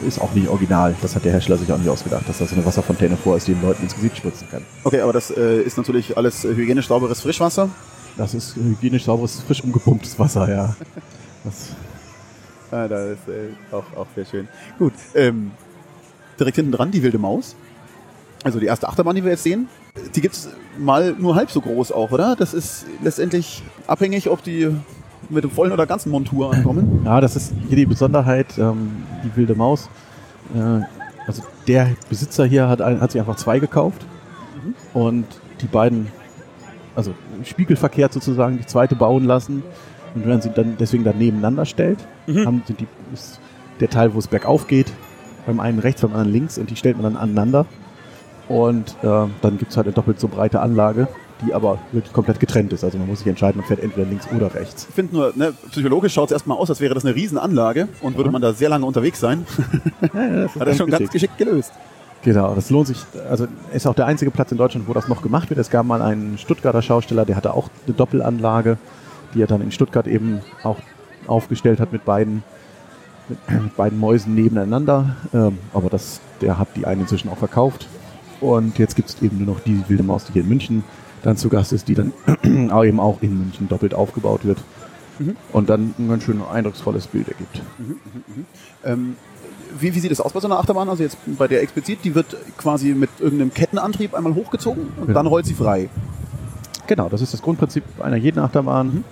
[0.06, 0.96] ist auch nicht original.
[1.02, 3.48] Das hat der Hersteller sich auch nicht ausgedacht, dass da so eine Wasserfontäne vor ist,
[3.48, 4.64] die den Leuten ins Gesicht spritzen kann.
[4.84, 7.70] Okay, aber das äh, ist natürlich alles hygienisch sauberes Frischwasser.
[8.18, 10.76] Das ist hygienisch sauberes, frisch umgepumptes Wasser, ja.
[11.46, 11.70] Das
[12.72, 14.48] ah, das ist äh, auch, auch sehr schön.
[14.78, 15.52] Gut, ähm,
[16.40, 17.56] direkt hinten dran die wilde Maus.
[18.44, 19.68] Also die erste Achterbahn, die wir jetzt sehen,
[20.16, 22.36] die gibt es mal nur halb so groß auch, oder?
[22.38, 24.74] Das ist letztendlich abhängig, ob die
[25.30, 27.02] mit dem vollen oder ganzen Montur ankommen.
[27.06, 29.90] Ja, das ist hier die Besonderheit, ähm, die wilde Maus.
[30.56, 30.82] Äh,
[31.28, 34.06] also der Besitzer hier hat, ein, hat sich einfach zwei gekauft
[34.64, 34.74] mhm.
[34.94, 35.26] und
[35.62, 36.08] die beiden
[36.96, 39.64] also spiegelverkehrt sozusagen die zweite bauen lassen.
[40.16, 42.46] Und wenn man sie dann deswegen dann nebeneinander stellt, mhm.
[42.46, 43.40] haben, die, ist
[43.80, 44.92] der Teil, wo es bergauf geht,
[45.46, 47.66] beim einen rechts, beim anderen links und die stellt man dann aneinander.
[48.48, 51.08] Und äh, dann gibt es halt eine doppelt so breite Anlage,
[51.46, 52.84] die aber wirklich komplett getrennt ist.
[52.84, 54.88] Also man muss sich entscheiden, man fährt entweder links oder rechts.
[54.90, 58.14] Ich finde nur, ne, psychologisch schaut es erstmal aus, als wäre das eine Riesenanlage und
[58.14, 58.18] ja.
[58.18, 59.46] würde man da sehr lange unterwegs sein.
[60.14, 61.00] ja, ja, das Hat er schon geschickt.
[61.00, 61.72] ganz geschickt gelöst.
[62.24, 62.98] Genau, das lohnt sich.
[63.30, 65.60] Also ist auch der einzige Platz in Deutschland, wo das noch gemacht wird.
[65.60, 68.78] Es gab mal einen Stuttgarter Schausteller, der hatte auch eine Doppelanlage,
[69.34, 70.78] die er dann in Stuttgart eben auch
[71.28, 72.44] aufgestellt hat mit beiden,
[73.28, 75.16] mit, mit beiden Mäusen nebeneinander.
[75.34, 77.88] Ähm, aber das, der hat die eine inzwischen auch verkauft.
[78.42, 80.84] Und jetzt gibt es eben nur noch die wilde Maus, die hier in München
[81.24, 82.14] dann zu Gast ist, die dann
[82.72, 84.60] auch eben auch in München doppelt aufgebaut wird.
[85.20, 85.36] Mhm.
[85.52, 87.62] Und dann ein ganz schön eindrucksvolles Bild ergibt.
[87.78, 87.96] Mhm, mh,
[88.28, 88.44] mh.
[88.86, 89.16] Ähm,
[89.78, 90.90] wie, wie sieht es aus bei so einer Achterbahn?
[90.90, 95.14] Also jetzt bei der explizit, die wird quasi mit irgendeinem Kettenantrieb einmal hochgezogen und genau.
[95.14, 95.90] dann rollt sie frei.
[96.90, 98.88] Genau, das ist das Grundprinzip einer jeden Achterbahn.
[98.88, 99.04] Mhm.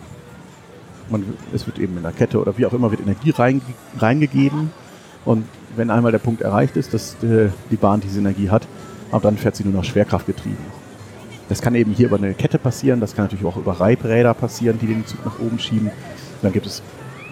[1.09, 3.61] Man, es wird eben in der Kette oder wie auch immer wird Energie reinge
[3.99, 4.71] reingegeben
[5.25, 8.67] Und wenn einmal der Punkt erreicht ist, dass äh, die Bahn diese Energie hat,
[9.11, 10.57] ab dann fährt sie nur noch schwerkraftgetrieben.
[11.49, 14.79] Das kann eben hier über eine Kette passieren, das kann natürlich auch über Reibräder passieren,
[14.81, 15.91] die den Zug nach oben schieben.
[16.41, 16.81] Dann gibt es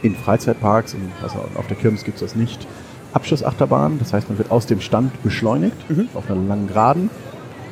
[0.03, 2.67] in Freizeitparks, also auf der Kirmes gibt es das nicht,
[3.13, 3.97] Abschussachterbahn.
[3.97, 6.07] Das heißt, man wird aus dem Stand beschleunigt Mhm.
[6.13, 7.09] auf einer langen Geraden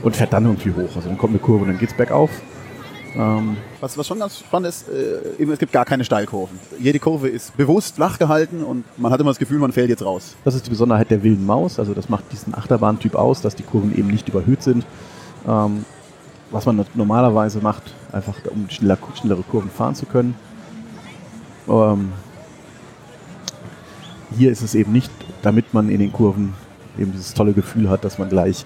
[0.02, 0.96] und fährt dann irgendwie hoch.
[0.96, 2.32] Also dann kommt eine Kurve und dann geht's bergauf.
[3.16, 6.60] Ähm, Was, was schon ganz spannend ist, äh, eben, es gibt gar keine Steilkurven.
[6.80, 10.04] Jede Kurve ist bewusst flach gehalten und man hat immer das Gefühl, man fällt jetzt
[10.04, 10.36] raus.
[10.44, 11.80] Das ist die Besonderheit der wilden Maus.
[11.80, 14.86] Also das macht diesen Achterbahntyp aus, dass die Kurven eben nicht überhöht sind.
[15.48, 15.86] Ähm,
[16.50, 20.36] was man normalerweise macht, einfach um schneller, schnellere Kurven fahren zu können.
[21.68, 22.14] Ähm,
[24.38, 26.54] hier ist es eben nicht, damit man in den Kurven
[26.98, 28.66] eben dieses tolle Gefühl hat, dass man gleich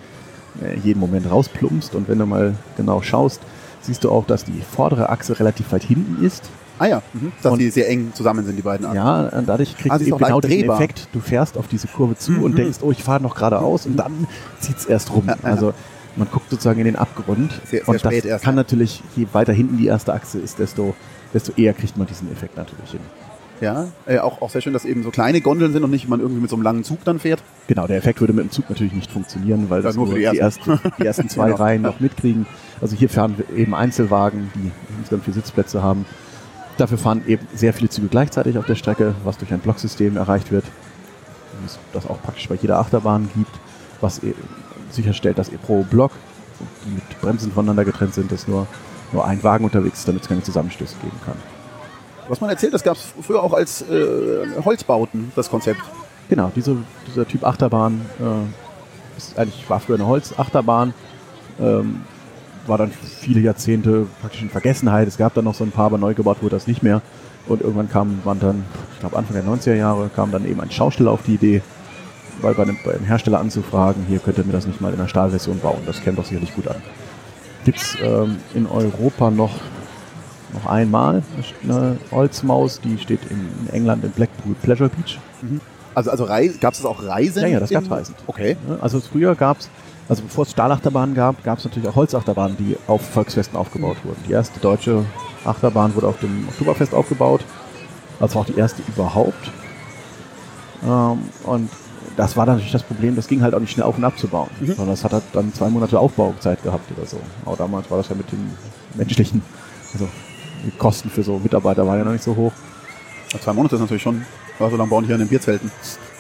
[0.61, 1.95] äh, jeden Moment rausplumpst.
[1.95, 3.41] Und wenn du mal genau schaust,
[3.87, 6.43] siehst du auch, dass die vordere Achse relativ weit hinten ist.
[6.79, 7.31] Ah ja, mhm.
[7.41, 8.97] dass Und- die sehr eng zusammen sind, die beiden Achsen.
[8.97, 10.69] Ja, dadurch kriegst Ah, du eben genau den.
[10.69, 11.07] Effekt.
[11.11, 12.43] Du fährst auf diese Kurve zu Mhm.
[12.43, 14.27] und denkst, oh, ich fahre noch geradeaus und dann
[14.59, 15.23] zieht's erst rum.
[15.27, 15.49] Ja, ja.
[15.49, 15.73] Also
[16.15, 17.51] man guckt sozusagen in den Abgrund.
[17.65, 18.57] Sehr- sehr und das erst, kann ja.
[18.57, 20.93] natürlich, je weiter hinten die erste Achse ist, desto,
[21.33, 22.99] desto eher kriegt man diesen Effekt natürlich hin.
[23.59, 26.19] Ja, äh, auch, auch sehr schön, dass eben so kleine Gondeln sind und nicht man
[26.19, 27.41] irgendwie mit so einem langen Zug dann fährt.
[27.65, 30.13] Genau, der Effekt würde mit dem Zug natürlich nicht funktionieren, weil Ja, das nur nur
[30.19, 31.55] die, die ersten, die ersten zwei Genau.
[31.57, 32.45] Reihen noch mitkriegen.
[32.81, 36.05] Also hier fahren eben Einzelwagen, die insgesamt vier Sitzplätze haben.
[36.77, 40.51] Dafür fahren eben sehr viele Züge gleichzeitig auf der Strecke, was durch ein Blocksystem erreicht
[40.51, 40.65] wird.
[41.59, 43.51] Wie es das auch praktisch bei jeder Achterbahn gibt,
[43.99, 44.35] was e-
[44.91, 46.11] sicherstellt, dass ihr pro Block,
[46.85, 48.67] die mit Bremsen voneinander getrennt sind, dass nur,
[49.11, 51.35] nur ein Wagen unterwegs ist, damit es keine Zusammenstöße geben kann.
[52.29, 55.79] Was man erzählt, das gab es früher auch als äh, Holzbauten, das Konzept.
[56.29, 60.93] Genau, diese, dieser Typ Achterbahn äh, ist eigentlich, war früher eine Holzachterbahn,
[61.59, 62.01] ähm,
[62.67, 65.07] war dann viele Jahrzehnte praktisch in Vergessenheit.
[65.07, 67.01] Es gab dann noch so ein paar, aber neu gebaut wurde das nicht mehr.
[67.47, 70.69] Und irgendwann kam man dann, ich glaube Anfang der 90er Jahre, kam dann eben ein
[70.71, 71.61] Schausteller auf die Idee,
[72.41, 74.99] weil bei einem, bei einem Hersteller anzufragen, hier könnt ihr mir das nicht mal in
[74.99, 76.75] einer Stahlversion bauen, das käme doch sicherlich gut an.
[77.63, 79.55] Gibt es ähm, in Europa noch,
[80.53, 81.23] noch einmal
[81.63, 85.17] eine Holzmaus, die steht in England in Blackpool Pleasure Beach.
[85.95, 87.41] Also, also gab es das auch Reisen?
[87.43, 88.13] Ja, ja, das in- gab's Reisen.
[88.27, 88.57] Okay.
[88.67, 88.77] Ne?
[88.81, 89.69] Also früher gab es,
[90.09, 94.23] also bevor es Stahlachterbahnen gab, gab es natürlich auch Holzachterbahnen, die auf Volksfesten aufgebaut wurden.
[94.27, 95.05] Die erste deutsche
[95.43, 97.41] Achterbahn wurde auf dem Oktoberfest aufgebaut.
[98.19, 99.51] Das war auch die erste überhaupt.
[100.83, 101.69] Ähm, und
[102.15, 104.17] das war dann natürlich das Problem, das ging halt auch nicht schnell auf und ab
[104.17, 104.49] zu bauen.
[104.59, 104.67] Mhm.
[104.67, 107.19] Sondern das hat halt dann zwei Monate Aufbauzeit gehabt oder so.
[107.45, 108.51] Aber damals war das ja mit den
[108.95, 109.41] menschlichen,
[109.93, 110.07] also
[110.65, 112.53] die Kosten für so Mitarbeiter waren ja noch nicht so hoch.
[113.33, 114.25] Ja, Zwei Monate ist natürlich schon,
[114.59, 115.69] ja, so lange bauen die hier in den Bierzelten.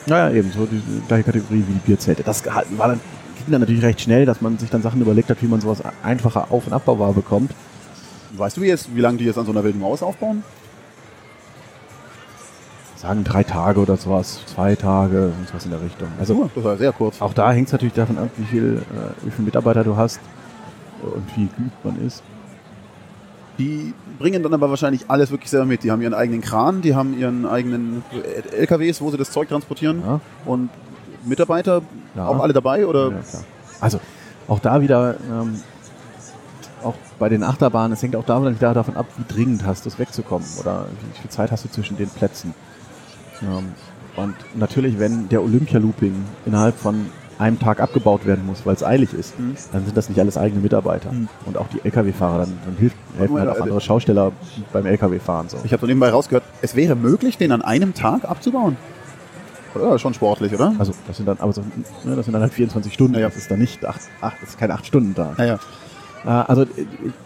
[0.05, 2.23] Naja, eben, so die gleiche Kategorie wie die Bierzelte.
[2.23, 2.99] Das gehalten war dann,
[3.47, 5.81] ging dann natürlich recht schnell, dass man sich dann Sachen überlegt hat, wie man sowas
[6.03, 7.51] einfacher auf- und abbaubar bekommt.
[8.35, 10.43] Weißt du wie, jetzt, wie lange die jetzt an so einer wilden Maus aufbauen?
[12.97, 16.07] Sagen drei Tage oder sowas, zwei Tage, sowas in der Richtung.
[16.19, 17.21] Also Oh, das war sehr kurz.
[17.21, 20.19] auch da hängt es natürlich davon ab, wie viel, äh, wie viele Mitarbeiter du hast
[21.01, 22.23] und wie geübt man ist.
[23.59, 25.83] Die bringen dann aber wahrscheinlich alles wirklich selber mit.
[25.83, 28.03] Die haben ihren eigenen Kran, die haben ihren eigenen
[28.51, 30.01] LKWs, wo sie das Zeug transportieren.
[30.05, 30.19] Ja.
[30.45, 30.69] Und
[31.23, 31.81] Mitarbeiter,
[32.17, 32.27] Ja.
[32.27, 32.85] auch alle dabei?
[32.85, 33.09] Oder?
[33.11, 33.15] Ja.
[33.79, 33.99] Also
[34.47, 35.61] auch da wieder, ähm,
[36.83, 39.89] auch bei den Achterbahnen, es hängt auch da wieder davon ab, wie dringend hast du
[39.89, 42.53] es wegzukommen oder wie viel Zeit hast du zwischen den Plätzen.
[43.41, 43.71] Ähm,
[44.15, 46.13] und natürlich, wenn der Olympia-Looping
[46.45, 47.07] innerhalb von
[47.39, 49.55] einem Tag abgebaut werden muss, weil es eilig ist, Mhm.
[49.71, 51.11] dann sind das nicht alles eigene Mitarbeiter.
[51.11, 51.27] Mhm.
[51.45, 54.31] Und auch die Lkw-Fahrer, dann, dann hilft, helfen halt auch Also- andere Schausteller
[54.73, 55.49] beim Lkw-Fahren.
[55.49, 55.57] So.
[55.63, 58.75] Ich habe so nebenbei rausgehört, es wäre möglich, den an einem Tag abzubauen.
[59.81, 59.99] Oder?
[59.99, 60.73] Schon sportlich, oder?
[60.79, 61.61] Also das sind dann aber so,
[62.03, 63.27] ne, das sind dann halt 24 Stunden, Ja, ja.
[63.27, 65.37] das ist dann nicht acht, acht, das ist kein 8-Stunden-Tag.
[65.37, 65.59] Naja.
[66.25, 66.69] Äh, Also ich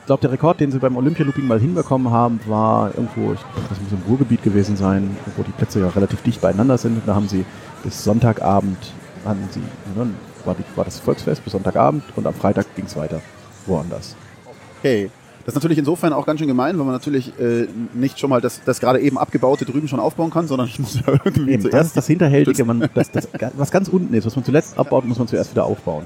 [0.05, 3.79] glaube, der Rekord, den sie beim Olympia-Looping mal hinbekommen haben, war irgendwo, ich glaub, das
[3.81, 7.01] muss im Ruhrgebiet gewesen sein, wo die Plätze ja relativ dicht beieinander sind.
[7.05, 7.45] Da haben sie
[7.83, 8.77] bis Sonntagabend,
[9.25, 9.59] hatten sie,
[9.99, 10.09] ne,
[10.45, 13.21] war, die, war das Volksfest bis Sonntagabend und am Freitag ging es weiter
[13.65, 14.15] woanders.
[14.79, 15.09] Okay.
[15.45, 18.41] Das ist natürlich insofern auch ganz schön gemein, weil man natürlich äh, nicht schon mal
[18.41, 21.63] das, das gerade eben abgebaute drüben schon aufbauen kann, sondern ich muss ja irgendwie Eben,
[21.63, 24.77] das zuerst ist das Hinterhältige, man, das, das, was ganz unten ist, was man zuletzt
[24.77, 26.05] abbaut, muss man zuerst wieder aufbauen.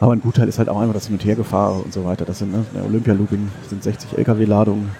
[0.00, 2.24] Aber ein Gutteil ist halt auch einfach das Hin- und Hergefahren und so weiter.
[2.24, 4.90] Das sind, ne, der Olympia-Looping sind 60 LKW-Ladungen.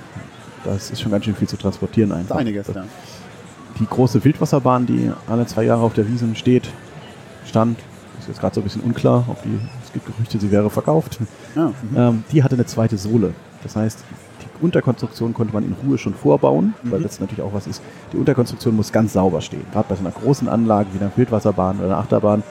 [0.64, 2.36] Das ist schon ganz schön viel zu transportieren einfach.
[2.36, 2.68] einiges.
[2.68, 2.84] Ja.
[3.78, 6.70] Die große Wildwasserbahn, die alle zwei Jahre auf der Wiesn steht,
[7.44, 7.78] stand,
[8.26, 11.18] ist jetzt gerade so ein bisschen unklar, ob die, es gibt Gerüchte, sie wäre verkauft.
[11.54, 11.68] Ja.
[11.68, 11.96] Mhm.
[11.96, 13.32] Ähm, die hatte eine zweite Sohle.
[13.62, 13.98] Das heißt,
[14.42, 17.04] die Unterkonstruktion konnte man in Ruhe schon vorbauen, weil Mhm.
[17.04, 17.82] das natürlich auch was ist.
[18.12, 19.62] Die Unterkonstruktion muss ganz sauber stehen.
[19.72, 22.42] Gerade bei so einer großen Anlage wie einer Wildwasserbahn oder einer Achterbahn,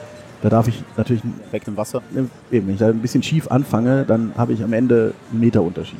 [0.42, 2.02] da darf ich natürlich, Direkt im Wasser.
[2.12, 5.40] ne, eben, wenn ich da ein bisschen schief anfange, dann habe ich am Ende einen
[5.40, 5.98] Meterunterschied.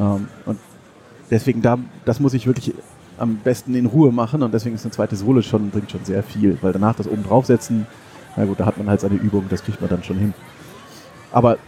[0.00, 0.58] Ähm, und
[1.30, 2.74] deswegen, da, das muss ich wirklich
[3.18, 6.22] am besten in Ruhe machen und deswegen ist eine zweite Sohle schon, bringt schon sehr
[6.22, 7.86] viel, weil danach das oben draufsetzen,
[8.36, 10.34] na gut, da hat man halt seine Übung, das kriegt man dann schon hin.
[11.32, 11.58] Aber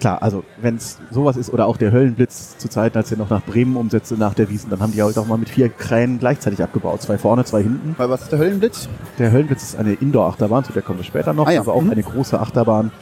[0.00, 3.30] klar, also wenn es sowas ist oder auch der Höllenblitz zu Zeiten, als er noch
[3.30, 6.18] nach Bremen umsetzte nach der Wiesen, dann haben die halt auch mal mit vier Kränen
[6.18, 7.02] gleichzeitig abgebaut.
[7.02, 7.94] Zwei vorne, zwei hinten.
[7.98, 8.88] Weil was ist der Höllenblitz?
[9.18, 11.82] Der Höllenblitz ist eine Indoor-Achterbahn, zu der kommen wir später noch, Ah ja, aber auch
[11.82, 11.90] mhm.
[11.90, 12.92] eine große Achterbahn.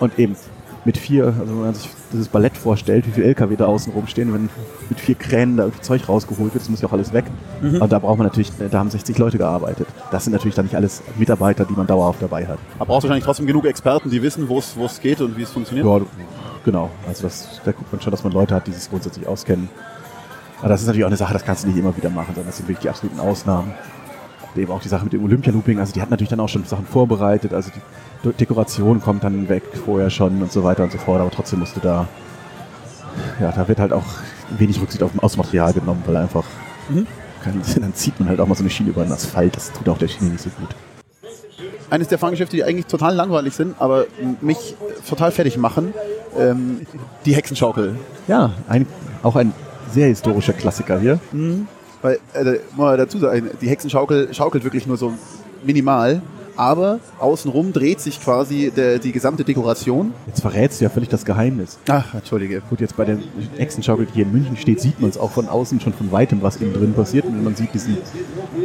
[0.00, 0.36] Und eben
[0.84, 4.32] mit vier, also wenn man sich dieses Ballett vorstellt, wie viele LKW da außen rumstehen,
[4.32, 4.48] wenn
[4.88, 7.24] mit vier Kränen da irgendwie Zeug rausgeholt wird, das muss ja auch alles weg.
[7.60, 7.82] Mhm.
[7.82, 9.88] Und da braucht man natürlich, da haben 60 Leute gearbeitet.
[10.10, 12.58] Das sind natürlich dann nicht alles Mitarbeiter, die man dauerhaft dabei hat.
[12.78, 15.50] Aber brauchst du wahrscheinlich trotzdem genug Experten, die wissen, wo es geht und wie es
[15.50, 15.86] funktioniert.
[15.86, 16.00] Ja,
[16.64, 16.90] genau.
[17.06, 19.68] Also das, da guckt man schon, dass man Leute hat, die sich grundsätzlich auskennen.
[20.60, 22.46] Aber das ist natürlich auch eine Sache, das kannst du nicht immer wieder machen, sondern
[22.46, 23.72] das sind wirklich die absoluten Ausnahmen.
[24.56, 26.84] Eben auch die Sache mit dem Olympia-Looping, also die hat natürlich dann auch schon Sachen
[26.84, 27.80] vorbereitet, also die
[28.24, 31.76] Dekoration kommt dann weg vorher schon und so weiter und so fort, aber trotzdem musst
[31.76, 32.08] du da,
[33.40, 34.04] ja, da wird halt auch
[34.58, 36.44] wenig Rücksicht auf das Material genommen, weil einfach,
[36.88, 37.06] Mhm.
[37.62, 39.88] Sinn, dann zieht man halt auch mal so eine Schiene über den Asphalt, das tut
[39.88, 40.68] auch der Schiene nicht so gut.
[41.90, 44.06] Eines der Fahrgeschäfte, die eigentlich total langweilig sind, aber
[44.40, 44.74] mich
[45.08, 45.94] total fertig machen,
[46.36, 46.86] ähm,
[47.24, 47.96] die Hexenschaukel.
[48.26, 48.86] Ja, ein,
[49.22, 49.52] auch ein
[49.92, 51.18] sehr historischer Klassiker hier.
[52.02, 55.14] Weil, äh, mal dazu sagen, die Hexenschaukel schaukelt wirklich nur so
[55.64, 56.20] minimal,
[56.58, 60.12] aber außenrum dreht sich quasi der, die gesamte Dekoration.
[60.26, 61.78] Jetzt verrätst du ja völlig das Geheimnis.
[61.88, 62.60] Ach, entschuldige.
[62.68, 63.18] Gut, jetzt bei der
[63.56, 66.42] Hexenschaukel, die hier in München steht, sieht man es auch von außen schon von weitem,
[66.42, 67.26] was innen drin passiert.
[67.26, 67.98] Und man sieht diesen,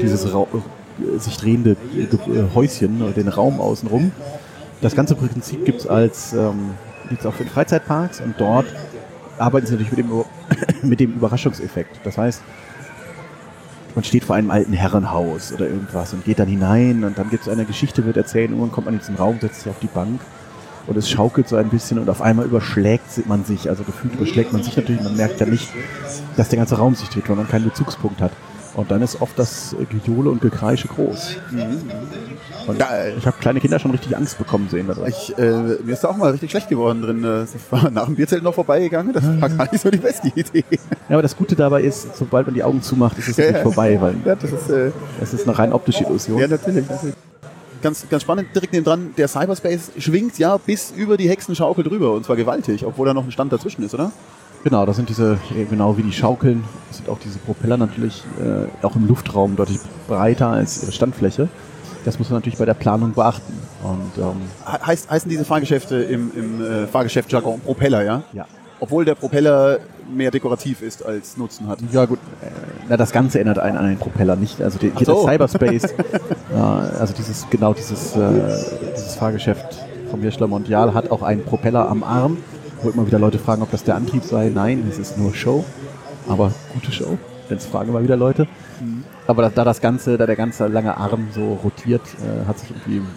[0.02, 4.12] dieses Ra äh, sich drehende äh, äh, Häuschen oder den Raum außenrum.
[4.82, 6.72] Das ganze Prinzip gibt es als ähm,
[7.10, 8.66] gibt's auch in Freizeitparks und dort
[9.38, 10.26] arbeiten sie natürlich mit dem,
[10.90, 12.00] mit dem Überraschungseffekt.
[12.04, 12.42] Das heißt,
[13.96, 17.44] man steht vor einem alten Herrenhaus oder irgendwas und geht dann hinein und dann gibt
[17.44, 19.88] es eine Geschichte, wird erzählt, irgendwann kommt man in diesen Raum, setzt sich auf die
[19.88, 20.22] Bank
[20.88, 24.52] und es schaukelt so ein bisschen und auf einmal überschlägt man sich, also gefühlt überschlägt
[24.52, 25.70] man sich natürlich, man merkt ja nicht,
[26.36, 28.32] dass der ganze Raum sich dreht, weil man keinen Bezugspunkt hat.
[28.76, 31.38] Und dann ist oft das äh, Gejohle und Gekreische groß.
[32.68, 33.14] Und Geil.
[33.18, 34.88] ich habe kleine Kinder schon richtig Angst bekommen sehen.
[34.88, 35.10] dabei.
[35.10, 35.52] Ich, äh,
[35.84, 37.24] mir ist da auch mal richtig schlecht geworden drin.
[37.24, 39.14] äh, Ich war nach dem Bierzelt noch vorbeigegangen.
[39.14, 40.64] Das war gar nicht so die beste Idee.
[40.72, 43.56] Ja, aber das Gute dabei ist, sobald man die Augen zumacht, ist es Ja, nicht
[43.58, 43.62] ja.
[43.64, 46.40] vorbei, weil Ja, das ist, äh, es ist eine rein optische Illusion.
[46.40, 46.88] ja, natürlich.
[46.90, 47.16] natürlich.
[47.84, 52.14] Ganz, ganz spannend, direkt neben dran, der Cyberspace schwingt ja bis über die Hexenschaukel drüber
[52.14, 54.12] und zwar gewaltig, obwohl da noch ein Stand dazwischen ist, oder?
[54.64, 58.86] Genau, das sind diese, äh, genau wie die Schaukeln, sind auch diese Propeller natürlich äh,
[58.86, 61.50] auch im Luftraum deutlich breiter als ihre Standfläche.
[62.06, 63.54] Das muss man natürlich bei der Planung beachten.
[63.84, 68.24] Und ähm, He- Heißt, heißen diese Fahrgeschäfte im, im äh, Fahrgeschäft-Jargon Propeller, ja?
[68.34, 68.46] ja.
[68.80, 69.80] Obwohl der Propeller
[70.14, 71.80] mehr dekorativ ist als Nutzen hat.
[71.92, 72.48] Ja gut, äh,
[72.90, 74.62] na, das Ganze erinnert einen an einen Propeller, nicht?
[74.62, 75.14] Also die, hier so.
[75.26, 75.84] das Cyberspace,
[76.54, 76.56] äh,
[77.00, 78.30] also dieses genau dieses, äh,
[78.96, 79.66] dieses Fahrgeschäft
[80.12, 82.38] vom Hirschler Mondial hat auch einen Propeller am Arm,
[82.84, 84.52] wo immer wieder Leute fragen, ob das der Antrieb sei.
[84.54, 85.64] Nein, es ist nur Show,
[86.28, 87.18] aber gute Show.
[87.50, 88.48] Jetzt fragen immer wieder Leute.
[89.28, 92.70] Aber da, da das Ganze, da der ganze lange Arm so rotiert, äh, hat sich
[92.72, 93.08] irgendwie ein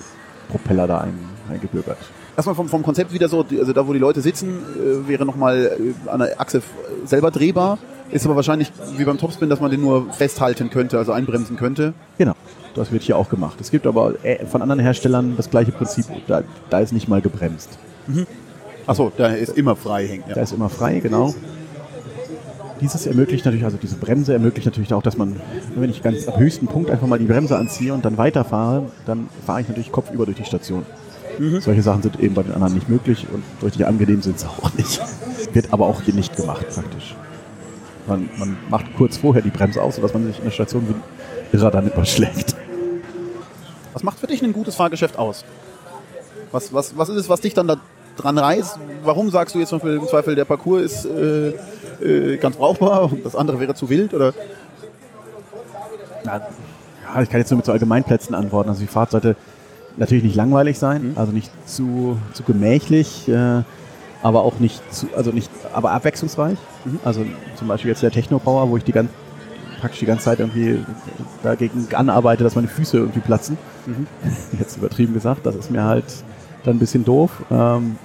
[0.49, 1.19] Propeller da ein,
[1.51, 1.99] eingebürgert.
[2.37, 5.79] Erstmal vom, vom Konzept wieder so, also da wo die Leute sitzen, äh, wäre nochmal
[6.07, 6.63] äh, an der Achse
[7.05, 7.79] selber drehbar.
[8.13, 11.93] Ist aber wahrscheinlich wie beim Topspin, dass man den nur festhalten könnte, also einbremsen könnte.
[12.19, 12.35] Genau,
[12.75, 13.61] das wird hier auch gemacht.
[13.61, 14.15] Es gibt aber
[14.49, 16.07] von anderen Herstellern das gleiche Prinzip.
[16.29, 17.79] Da, da ist nicht mal gebremst.
[18.87, 20.25] Achso, der ist immer frei hängen.
[20.29, 20.43] Da Ja.
[20.43, 21.35] ist immer frei, genau.
[22.81, 25.41] Dieses ermöglicht natürlich, also diese Bremse ermöglicht natürlich auch, dass man,
[25.75, 29.29] wenn ich ganz am höchsten Punkt einfach mal die Bremse anziehe und dann weiterfahre, dann
[29.47, 30.85] fahre ich natürlich kopfüber durch die Station.
[31.61, 34.73] Solche Sachen sind eben bei den anderen nicht möglich und richtig angenehm sind sie auch
[34.75, 35.01] nicht.
[35.53, 37.15] Wird aber auch hier nicht gemacht praktisch.
[38.07, 41.57] Man, man macht kurz vorher die Bremse aus, sodass man sich in der Station wie
[41.57, 42.55] Irrer dann überschlägt.
[43.93, 45.45] Was macht für dich ein gutes Fahrgeschäft aus?
[46.53, 47.77] Was, was, was ist es, was dich dann da
[48.17, 48.79] dran reißt?
[49.05, 51.53] Warum sagst du jetzt zum Beispiel im Zweifel, der Parcours ist äh,
[52.03, 54.15] äh, ganz brauchbar und das andere wäre zu wild?
[54.15, 54.33] Oder?
[56.25, 56.41] Na,
[57.15, 58.69] ja, ich kann jetzt nur mit so Allgemeinplätzen antworten.
[58.69, 59.37] Also die Fahrt sollte
[59.97, 63.63] natürlich nicht langweilig sein, also nicht zu, zu gemächlich, äh,
[64.23, 66.59] aber auch nicht zu, also nicht, aber abwechslungsreich.
[67.05, 67.25] Also
[67.57, 69.11] zum Beispiel jetzt der Techno-Power, wo ich die ganz,
[69.81, 70.85] praktisch die ganze Zeit irgendwie
[71.43, 73.59] dagegen anarbeite, dass meine Füße irgendwie platzen.
[74.59, 76.05] Jetzt übertrieben gesagt, das ist mir halt
[76.65, 77.31] dann ein bisschen doof.
[77.51, 77.97] Ähm,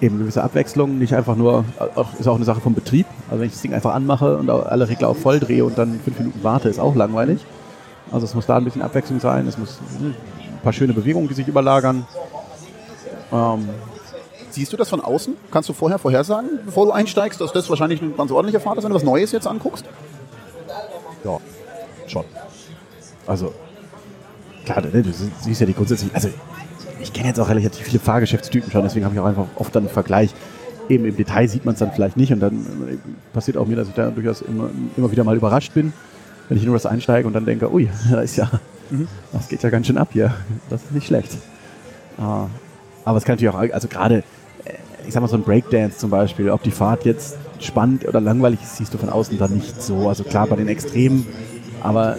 [0.00, 3.06] eben gewisse Abwechslung, nicht einfach nur, auch, ist auch eine Sache vom Betrieb.
[3.28, 6.00] Also wenn ich das Ding einfach anmache und alle Regler auf voll drehe und dann
[6.00, 7.44] fünf Minuten warte, ist auch langweilig.
[8.10, 11.28] Also es muss da ein bisschen Abwechslung sein, es muss hm, ein paar schöne Bewegungen,
[11.28, 12.06] die sich überlagern.
[13.32, 13.68] Ähm,
[14.50, 15.36] Siehst du das von außen?
[15.52, 18.84] Kannst du vorher vorhersagen, bevor du einsteigst, dass das wahrscheinlich eine ganz ordentliche Fahrt ist,
[18.84, 19.84] wenn du was Neues jetzt anguckst?
[21.24, 21.38] ja,
[22.06, 22.24] schon.
[23.26, 23.52] Also,
[24.64, 26.28] klar, ne, du siehst ja die grundsätzlich, also
[27.00, 29.84] ich kenne jetzt auch relativ viele Fahrgeschäftstypen schon, deswegen habe ich auch einfach oft dann
[29.84, 30.30] einen Vergleich.
[30.88, 32.96] eben im Detail sieht man es dann vielleicht nicht und dann äh,
[33.32, 35.92] passiert auch mir, dass ich da durchaus immer, immer wieder mal überrascht bin,
[36.48, 38.50] wenn ich nur das einsteige und dann denke, ui, da ist ja,
[38.90, 39.08] mhm.
[39.32, 40.34] das geht ja ganz schön ab hier.
[40.68, 41.36] Das ist nicht schlecht.
[42.18, 42.46] Ah,
[43.04, 44.24] aber es kann natürlich auch, also gerade,
[44.64, 44.72] äh,
[45.06, 48.60] ich sag mal so ein Breakdance zum Beispiel, ob die Fahrt jetzt spannend oder langweilig
[48.62, 50.08] ist, siehst du von außen dann nicht so.
[50.08, 51.26] Also klar bei den Extremen,
[51.82, 52.16] aber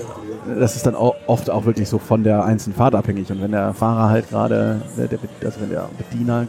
[0.60, 3.32] das ist dann oft auch wirklich so von der einzelnen Fahrt abhängig.
[3.32, 4.82] Und wenn der Fahrer halt gerade,
[5.43, 6.47] also wenn der Bediener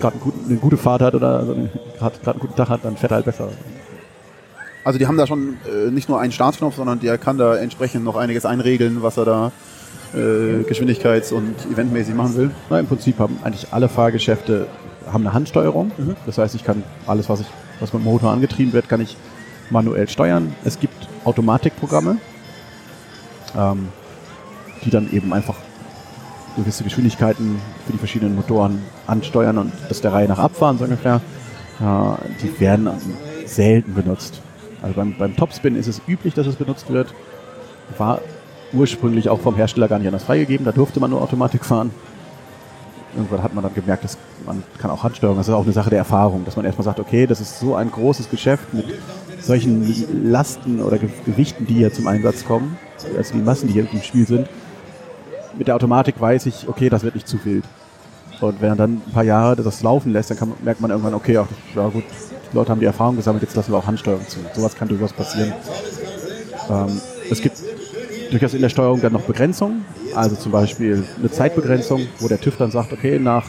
[0.00, 1.44] gerade eine gute Fahrt hat oder
[1.98, 3.48] gerade einen guten Tag hat, dann fährt er halt besser.
[4.84, 8.04] Also die haben da schon äh, nicht nur einen Startknopf, sondern der kann da entsprechend
[8.04, 9.52] noch einiges einregeln, was er da
[10.14, 12.50] äh, geschwindigkeits- und eventmäßig machen will.
[12.70, 14.66] Na, Im Prinzip haben eigentlich alle Fahrgeschäfte
[15.12, 15.90] haben eine Handsteuerung.
[15.96, 16.16] Mhm.
[16.26, 17.46] Das heißt, ich kann alles, was ich,
[17.80, 19.16] was mit dem Motor angetrieben wird, kann ich
[19.70, 20.54] manuell steuern.
[20.64, 22.18] Es gibt Automatikprogramme,
[23.56, 23.88] ähm,
[24.84, 25.56] die dann eben einfach
[26.56, 31.20] gewisse Geschwindigkeiten für die verschiedenen Motoren ansteuern und das der Reihe nach abfahren, so ungefähr.
[31.80, 31.84] Äh,
[32.42, 32.90] die werden
[33.46, 34.40] selten benutzt.
[34.82, 37.14] Also beim, beim Topspin ist es üblich, dass es benutzt wird.
[37.96, 38.20] War
[38.72, 40.64] ursprünglich auch vom Hersteller gar nicht anders freigegeben.
[40.64, 41.90] Da durfte man nur Automatik fahren.
[43.16, 45.38] Irgendwann hat man dann gemerkt, dass man kann auch Handsteuerung.
[45.38, 47.74] Das ist auch eine Sache der Erfahrung, dass man erstmal sagt, okay, das ist so
[47.74, 48.84] ein großes Geschäft mit
[49.40, 52.76] solchen Lasten oder Gewichten, die hier zum Einsatz kommen,
[53.16, 54.48] also die Massen, die hier im Spiel sind.
[55.56, 57.64] Mit der Automatik weiß ich, okay, das wird nicht zu wild.
[58.40, 61.14] Und wenn er dann ein paar Jahre das laufen lässt, dann kann, merkt man irgendwann,
[61.14, 62.04] okay, ach, ja gut,
[62.50, 64.38] die Leute haben die Erfahrung gesammelt, jetzt lassen wir auch Handsteuerung zu.
[64.54, 65.52] Sowas kann durchaus passieren.
[66.70, 67.58] Ähm, es gibt
[68.30, 72.56] durchaus in der Steuerung dann noch Begrenzungen, also zum Beispiel eine Zeitbegrenzung, wo der TÜV
[72.56, 73.46] dann sagt, okay, nach,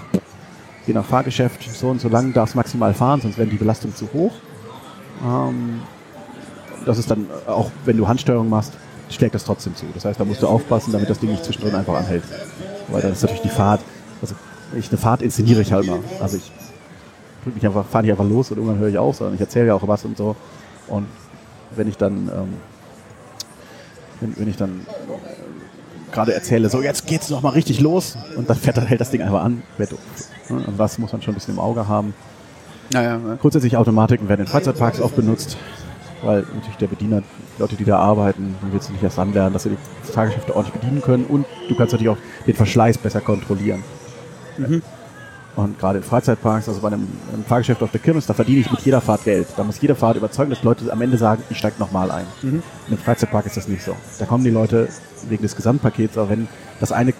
[0.87, 3.95] je nach Fahrgeschäft, so und so lang darf es maximal fahren, sonst werden die Belastungen
[3.95, 4.33] zu hoch.
[5.23, 5.81] Ähm,
[6.85, 8.73] das ist dann auch, wenn du Handsteuerung machst,
[9.09, 9.85] schlägt das trotzdem zu.
[9.93, 12.23] Das heißt, da musst du aufpassen, damit das Ding nicht zwischendrin einfach anhält.
[12.87, 13.81] Weil dann ist natürlich die Fahrt,
[14.21, 14.35] also
[14.77, 15.99] ich eine Fahrt inszeniere ich halt mal.
[16.21, 16.51] Also ich
[17.43, 19.67] drücke mich einfach, fahre nicht einfach los und irgendwann höre ich auf, sondern ich erzähle
[19.67, 20.35] ja auch was und so.
[20.87, 21.07] Und
[21.75, 22.53] wenn ich dann, ähm,
[24.21, 28.49] wenn, wenn ich dann äh, gerade erzähle, so jetzt geht's noch mal richtig los und
[28.49, 29.99] dann fährt dann hält das Ding einfach an, wäre doof.
[30.49, 32.13] Also das muss man schon ein bisschen im Auge haben.
[32.91, 33.35] Naja, ja.
[33.35, 35.57] Grundsätzlich Automatiken werden in Freizeitparks oft benutzt,
[36.23, 39.53] weil natürlich der Bediener, die Leute, die da arbeiten, dann willst du nicht erst anlernen,
[39.53, 43.21] dass sie die Fahrgeschäfte ordentlich bedienen können und du kannst natürlich auch den Verschleiß besser
[43.21, 43.83] kontrollieren.
[44.57, 44.81] Mhm.
[45.55, 48.71] Und gerade in Freizeitparks, also bei einem, einem, Fahrgeschäft auf der Kirmes, da verdiene ich
[48.71, 49.47] mit jeder Fahrt Geld.
[49.57, 52.25] Da muss jede Fahrt überzeugen, dass Leute am Ende sagen, ich steige nochmal ein.
[52.41, 52.49] Mhm.
[52.49, 53.93] In einem Freizeitpark ist das nicht so.
[54.19, 54.87] Da kommen die Leute
[55.27, 56.47] wegen des Gesamtpakets, aber wenn
[56.79, 57.13] das eine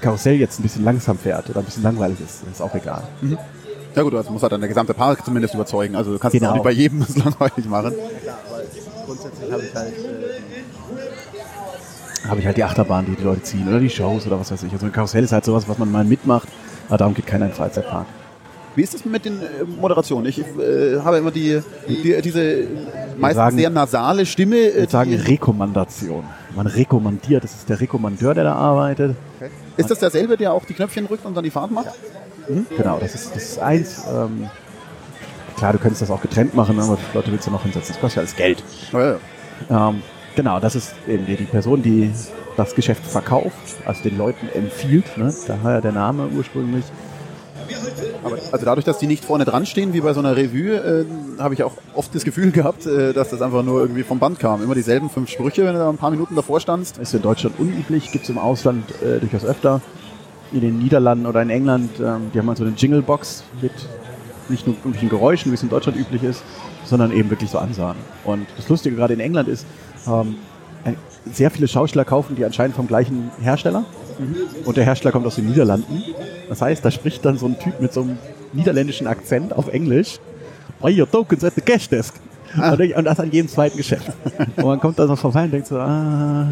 [0.00, 3.02] Karussell jetzt ein bisschen langsam fährt oder ein bisschen langweilig ist, ist auch egal.
[3.20, 3.38] Mhm.
[3.98, 5.96] Ja gut, also muss halt dann der gesamte Park zumindest überzeugen.
[5.96, 6.50] Also du kannst genau.
[6.50, 7.94] auch nicht bei jedem das langweilig machen.
[7.96, 8.60] Ja klar, aber
[9.06, 9.92] grundsätzlich habe ich halt
[12.24, 14.52] äh, habe ich halt die Achterbahn, die die Leute ziehen oder die Shows oder was
[14.52, 14.72] weiß ich.
[14.72, 16.46] Also ein Karussell ist halt sowas, was man mal mitmacht,
[16.86, 18.06] aber darum geht keiner in den Freizeitpark.
[18.76, 20.26] Wie ist es mit den äh, Moderationen?
[20.26, 22.68] Ich äh, habe immer die, die diese
[23.16, 24.58] meistens sagen, sehr nasale Stimme.
[24.58, 26.22] Äh, wir sagen Rekommandation.
[26.54, 29.16] Man rekommandiert, das ist der Rekommandeur, der da arbeitet.
[29.40, 29.50] Okay.
[29.76, 31.86] Ist das derselbe, der auch die Knöpfchen drückt und dann die Fahrt macht?
[31.86, 31.94] Ja.
[32.48, 32.66] Mhm.
[32.76, 34.04] Genau, das ist, das ist eins.
[34.12, 34.48] Ähm,
[35.56, 37.94] klar, du könntest das auch getrennt machen, aber die Leute willst du noch hinsetzen.
[37.94, 38.62] Das kostet ja alles Geld.
[38.92, 39.88] Oh ja.
[39.90, 40.02] ähm,
[40.34, 42.10] genau, das ist eben die, die, Person, die
[42.56, 45.16] das Geschäft verkauft, also den Leuten empfiehlt.
[45.16, 45.32] Ne?
[45.46, 46.84] Daher der Name ursprünglich.
[48.24, 51.04] Aber also dadurch, dass die nicht vorne dran stehen, wie bei so einer Revue, äh,
[51.40, 54.38] habe ich auch oft das Gefühl gehabt, äh, dass das einfach nur irgendwie vom Band
[54.38, 54.62] kam.
[54.62, 56.98] Immer dieselben fünf Sprüche, wenn du da ein paar Minuten davor standst.
[56.98, 59.80] Ist in Deutschland unüblich, gibt es im Ausland äh, durchaus öfter
[60.52, 63.72] in den Niederlanden oder in England, ähm, die haben halt so eine Jingle-Box mit
[64.48, 66.42] nicht nur irgendwelchen Geräuschen, wie es in Deutschland üblich ist,
[66.84, 68.00] sondern eben wirklich so Ansagen.
[68.24, 69.66] Und das Lustige gerade in England ist,
[70.06, 70.36] ähm,
[71.30, 73.84] sehr viele Schauspieler kaufen die anscheinend vom gleichen Hersteller.
[74.18, 74.36] Mhm.
[74.64, 76.02] Und der Hersteller kommt aus den Niederlanden.
[76.48, 78.18] Das heißt, da spricht dann so ein Typ mit so einem
[78.52, 80.18] niederländischen Akzent auf Englisch.
[80.80, 82.14] Buy your tokens at the cash desk.
[82.56, 82.72] Ah.
[82.72, 84.10] Und das an jedem zweiten Geschäft.
[84.56, 86.48] und man kommt da so vorbei und denkt so, ah,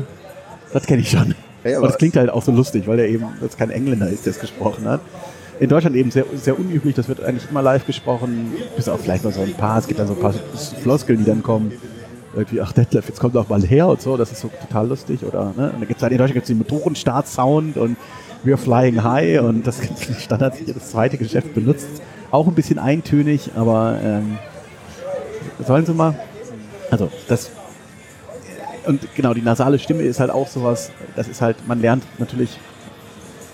[0.73, 1.35] das kenne ich schon.
[1.67, 4.27] Ja, aber das klingt halt auch so lustig, weil er eben jetzt kein Engländer ist,
[4.27, 5.01] der es gesprochen hat.
[5.59, 9.25] In Deutschland eben sehr, sehr unüblich, das wird eigentlich immer live gesprochen, bis auf vielleicht
[9.25, 10.35] mal so ein paar, es gibt dann so ein paar
[10.83, 11.73] Floskeln, die dann kommen.
[12.35, 15.25] Irgendwie, ach Detlef, jetzt kommt doch mal her und so, das ist so total lustig.
[15.25, 15.71] Oder, ne?
[15.71, 17.97] Und dann gibt's halt in Deutschland gibt's den Motorenstart-Sound und
[18.45, 19.81] We're Flying High und das
[20.21, 21.89] Standard das zweite Geschäft benutzt.
[22.31, 24.39] Auch ein bisschen eintönig, aber ähm,
[25.67, 26.15] sollen sie mal.
[26.91, 27.51] Also, das
[28.87, 32.59] und genau, die nasale Stimme ist halt auch sowas, das ist halt, man lernt natürlich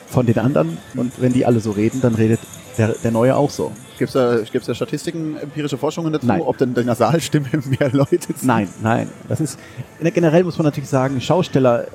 [0.08, 2.40] von den anderen und wenn die alle so reden, dann redet
[2.78, 3.72] der, der Neue auch so.
[3.98, 6.40] Gibt es da, gibt's da Statistiken, empirische Forschungen dazu, nein.
[6.40, 7.46] ob denn die Nasalstimme
[7.78, 8.44] mehr Leute sind?
[8.44, 9.08] Nein, nein.
[9.28, 9.58] Das ist,
[10.02, 11.86] generell muss man natürlich sagen, Schausteller,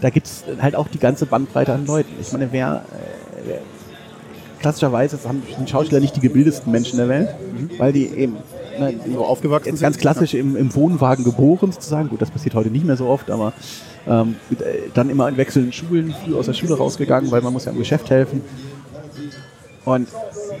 [0.00, 2.10] da gibt es halt auch die ganze Bandbreite an Leuten.
[2.20, 2.84] Ich meine, wer,
[3.46, 3.58] wer
[4.60, 7.70] klassischerweise haben die Schauspieler nicht die gebildesten Menschen der Welt, Mhm.
[7.78, 8.36] weil die eben
[8.78, 9.86] ne, die So aufgewachsen jetzt sind.
[9.86, 12.08] ganz klassisch im, im Wohnwagen geboren sozusagen.
[12.08, 13.52] Gut, das passiert heute nicht mehr so oft, aber
[14.06, 17.64] ähm, äh, dann immer in wechselnden Schulen, früh aus der Schule rausgegangen, weil man muss
[17.64, 18.42] ja im Geschäft helfen.
[19.84, 20.08] Und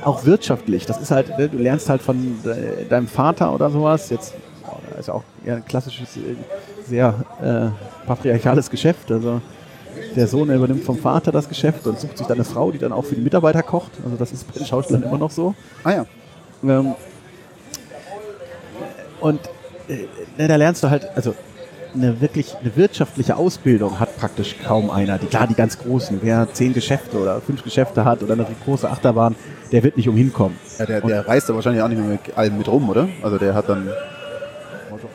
[0.04, 4.10] auch wirtschaftlich, das ist halt, ne, du lernst halt von äh, deinem Vater oder sowas,
[4.10, 4.34] jetzt
[4.92, 6.36] da ist ja auch eher ein klassisches, äh,
[6.86, 9.40] sehr äh, patriarchales Geschäft, also
[10.16, 12.92] der Sohn übernimmt vom Vater das Geschäft und sucht sich dann eine Frau, die dann
[12.92, 13.92] auch für die Mitarbeiter kocht.
[14.04, 15.54] Also das ist bei den Schauspielern immer noch so.
[15.84, 16.06] Ah ja.
[16.62, 16.94] Ähm,
[19.22, 19.40] und
[19.88, 21.34] äh, da lernst du halt, also
[21.94, 25.18] eine wirklich eine wirtschaftliche Ausbildung hat praktisch kaum einer.
[25.18, 28.88] Die, klar, die ganz großen, wer zehn Geschäfte oder fünf Geschäfte hat oder eine große
[28.88, 29.34] Achterbahn,
[29.72, 30.56] der wird nicht umhin kommen.
[30.78, 33.08] ja der, der reist da wahrscheinlich auch nicht mehr mit allem mit rum, oder?
[33.22, 33.90] Also der hat dann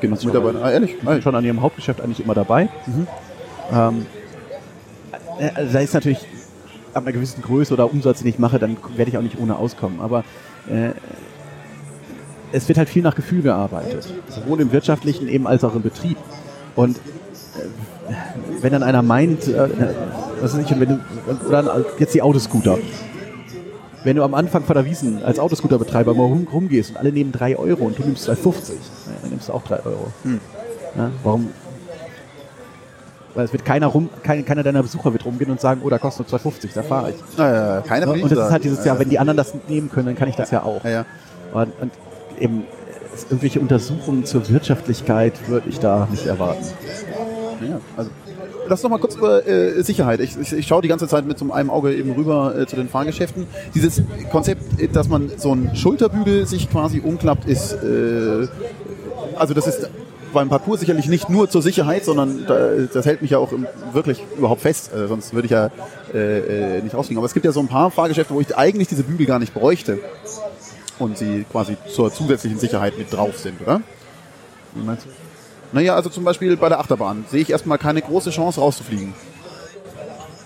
[0.01, 0.63] genug Mitarbeiter.
[0.63, 0.97] Ah, ehrlich?
[1.01, 2.69] Die sind schon an ihrem Hauptgeschäft eigentlich immer dabei.
[3.73, 4.05] Ähm,
[5.39, 6.19] äh, also da ist natürlich
[6.93, 9.57] ab einer gewissen Größe oder Umsatz, den ich mache, dann werde ich auch nicht ohne
[9.57, 9.99] auskommen.
[10.01, 10.23] Aber
[10.69, 10.91] äh,
[12.51, 14.07] es wird halt viel nach Gefühl gearbeitet.
[14.29, 16.17] Sowohl im wirtschaftlichen eben als auch im Betrieb.
[16.75, 18.13] Und äh,
[18.61, 19.67] wenn dann einer meint, äh,
[20.41, 20.99] was weiß ich, wenn du,
[21.47, 22.77] oder jetzt die Autoscooter.
[24.03, 27.31] Wenn du am Anfang von der Wiesen als Autoscooterbetreiber mal rum, rumgehst und alle nehmen
[27.31, 28.75] 3 Euro und du nimmst 2,50, ja,
[29.21, 30.13] dann nimmst du auch 3 Euro.
[30.95, 31.49] Ja, warum?
[33.33, 35.97] Weil es wird keiner rum, kein, keiner deiner Besucher wird rumgehen und sagen, oh, da
[35.97, 37.17] kostet nur 2,50, da fahre ich.
[37.37, 40.05] Äh, keine Ja, und das ist halt dieses Jahr, wenn die anderen das nehmen können,
[40.05, 40.83] dann kann ich das ja auch.
[40.83, 41.05] Ja, ja.
[41.53, 41.91] Und, und
[42.39, 42.65] eben
[43.29, 46.65] irgendwelche Untersuchungen zur Wirtschaftlichkeit würde ich da nicht erwarten.
[47.67, 48.11] Ja, also
[48.67, 50.19] lass doch mal kurz über äh, Sicherheit.
[50.19, 52.75] Ich, ich, ich schaue die ganze Zeit mit so einem Auge eben rüber äh, zu
[52.75, 53.47] den Fahrgeschäften.
[53.73, 54.61] Dieses Konzept,
[54.95, 58.47] dass man so einen Schulterbügel sich quasi umklappt, ist äh,
[59.35, 59.89] also das ist
[60.33, 63.51] beim Parcours sicherlich nicht nur zur Sicherheit, sondern da, das hält mich ja auch
[63.93, 64.91] wirklich überhaupt fest.
[64.93, 65.71] Äh, sonst würde ich ja
[66.13, 67.17] äh, äh, nicht rausfliegen.
[67.17, 69.53] Aber es gibt ja so ein paar Fahrgeschäfte, wo ich eigentlich diese Bügel gar nicht
[69.53, 69.99] bräuchte
[70.99, 73.81] und sie quasi zur zusätzlichen Sicherheit mit drauf sind, oder?
[74.73, 75.09] Wie meinst du?
[75.71, 79.13] Naja, also zum Beispiel bei der Achterbahn sehe ich erstmal keine große Chance rauszufliegen.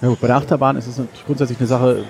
[0.01, 2.03] Ja gut, bei der Achterbahn ist es grundsätzlich eine Sache,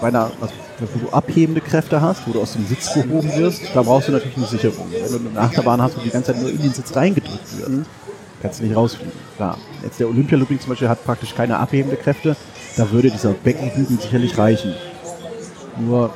[0.00, 0.52] bei einer, also,
[0.94, 4.12] wo du abhebende Kräfte hast, wo du aus dem Sitz gehoben wirst, da brauchst du
[4.12, 4.86] natürlich eine Sicherung.
[4.90, 7.86] Wenn du eine Achterbahn hast, wo die ganze Zeit nur in den Sitz reingedrückt wird,
[8.42, 9.12] kannst du nicht rausfliegen.
[9.36, 9.58] Klar.
[9.82, 12.36] Jetzt der Olympialooping zum Beispiel hat praktisch keine abhebende Kräfte,
[12.76, 14.74] da würde dieser Beckenbügel sicherlich reichen.
[15.78, 16.12] Nur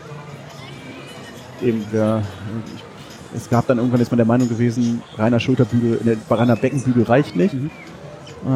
[1.62, 1.84] eben
[2.74, 2.82] ich,
[3.34, 7.54] es gab dann irgendwann ist man der Meinung gewesen, reiner Schulterbügel, reiner Beckenbügel reicht nicht.
[7.54, 8.48] Äh,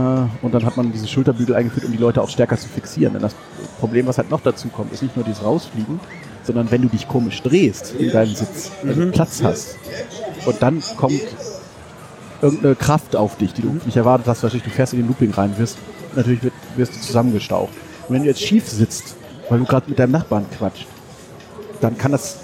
[0.42, 3.14] Und dann hat man diese Schulterbügel eingeführt, um die Leute auch stärker zu fixieren.
[3.14, 3.34] Denn das
[3.78, 6.00] Problem, was halt noch dazu kommt, ist nicht nur dieses Rausfliegen,
[6.42, 9.76] sondern wenn du dich komisch drehst in deinem Sitz, also Platz hast
[10.44, 11.20] und dann kommt
[12.42, 15.32] irgendeine Kraft auf dich, die du nicht erwartet hast, natürlich du fährst in den Looping
[15.32, 15.78] rein, wirst,
[16.14, 16.40] natürlich
[16.76, 17.72] wirst du zusammengestaucht.
[18.08, 19.16] Und wenn du jetzt schief sitzt,
[19.48, 20.86] weil du gerade mit deinem Nachbarn quatscht,
[21.80, 22.38] dann kann das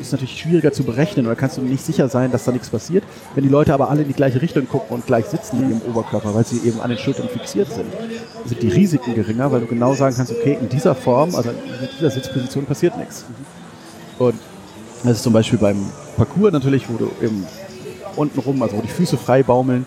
[0.00, 3.04] ist natürlich schwieriger zu berechnen oder kannst du nicht sicher sein, dass da nichts passiert.
[3.34, 5.82] Wenn die Leute aber alle in die gleiche Richtung gucken und gleich sitzen mit ihrem
[5.82, 7.86] Oberkörper, weil sie eben an den Schultern fixiert sind,
[8.44, 11.56] sind die Risiken geringer, weil du genau sagen kannst, okay, in dieser Form, also in
[11.98, 13.24] dieser Sitzposition passiert nichts.
[14.18, 14.34] Und
[15.04, 17.46] das ist zum Beispiel beim Parcours natürlich, wo du eben
[18.16, 19.86] unten rum, also wo die Füße frei baumeln,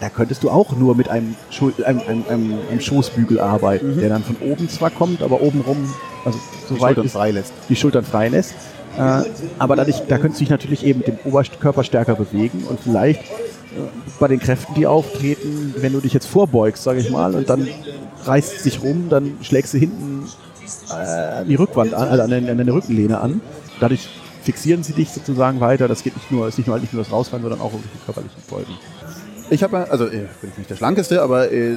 [0.00, 4.08] da könntest du auch nur mit einem, Schul einem, einem, einem, einem Schoßbügel arbeiten, der
[4.08, 5.94] dann von oben zwar kommt, aber oben rum,
[6.24, 7.52] also so Die weit Schultern ist, frei lässt.
[7.68, 8.54] die Schultern frei lässt.
[8.96, 9.22] Äh,
[9.58, 13.22] aber dadurch, da könntest du dich natürlich eben mit dem Oberkörper stärker bewegen und vielleicht
[13.22, 13.24] äh,
[14.20, 17.66] bei den Kräften, die auftreten, wenn du dich jetzt vorbeugst, sage ich mal, und dann
[18.24, 20.28] reißt es sich rum, dann schlägst du hinten
[20.90, 23.40] äh, an die Rückwand an, also an, den, an deine Rückenlehne an.
[23.80, 24.08] Dadurch
[24.42, 25.88] fixieren sie dich sozusagen weiter.
[25.88, 28.04] Das geht nicht nur, ist nicht nur, nicht nur das Rausfallen, sondern auch wirklich die
[28.04, 28.72] körperlichen Folgen.
[29.50, 31.76] Ich habe, also äh, bin ich nicht der Schlankeste, aber äh,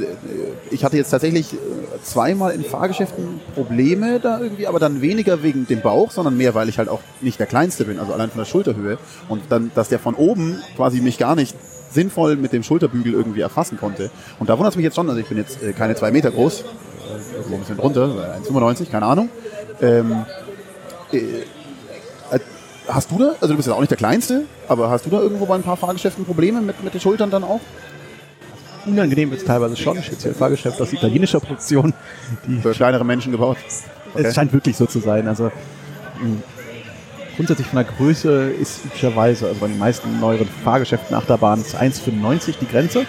[0.72, 1.58] ich hatte jetzt tatsächlich äh,
[2.04, 6.70] zweimal in Fahrgeschäften Probleme da irgendwie, aber dann weniger wegen dem Bauch, sondern mehr, weil
[6.70, 8.98] ich halt auch nicht der Kleinste bin, also allein von der Schulterhöhe.
[9.28, 11.56] Und dann, dass der von oben quasi mich gar nicht
[11.92, 14.12] sinnvoll mit dem Schulterbügel irgendwie erfassen konnte.
[14.40, 16.32] Und da wundert es mich jetzt schon, also ich bin jetzt äh, keine zwei Meter
[16.32, 19.30] groß, äh, irgendwo ein bisschen drunter, äh, 1,95, keine Ahnung.
[19.82, 20.26] Ähm,
[21.12, 21.44] äh, äh,
[22.88, 25.20] Hast du da, also du bist ja auch nicht der Kleinste, aber hast du da
[25.20, 27.60] irgendwo bei ein paar Fahrgeschäften Probleme mit, mit den Schultern dann auch?
[28.86, 31.94] Unangenehm wird es teilweise schon, speziell Fahrgeschäft aus italienischer Produktion.
[32.48, 33.58] Die Für kleinere Menschen gebaut?
[34.16, 35.28] Es scheint wirklich so zu sein.
[35.28, 36.38] Also mh,
[37.36, 42.56] grundsätzlich von der Größe ist üblicherweise, also bei den meisten neueren Fahrgeschäften Achterbahnen ist 1,95
[42.62, 43.06] die Grenze,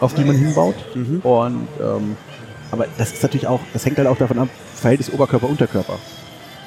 [0.00, 0.76] auf die man hinbaut.
[1.22, 2.16] Und ähm,
[2.70, 5.98] aber das ist natürlich auch, das hängt halt auch davon ab, Verhältnis Oberkörper-Unterkörper.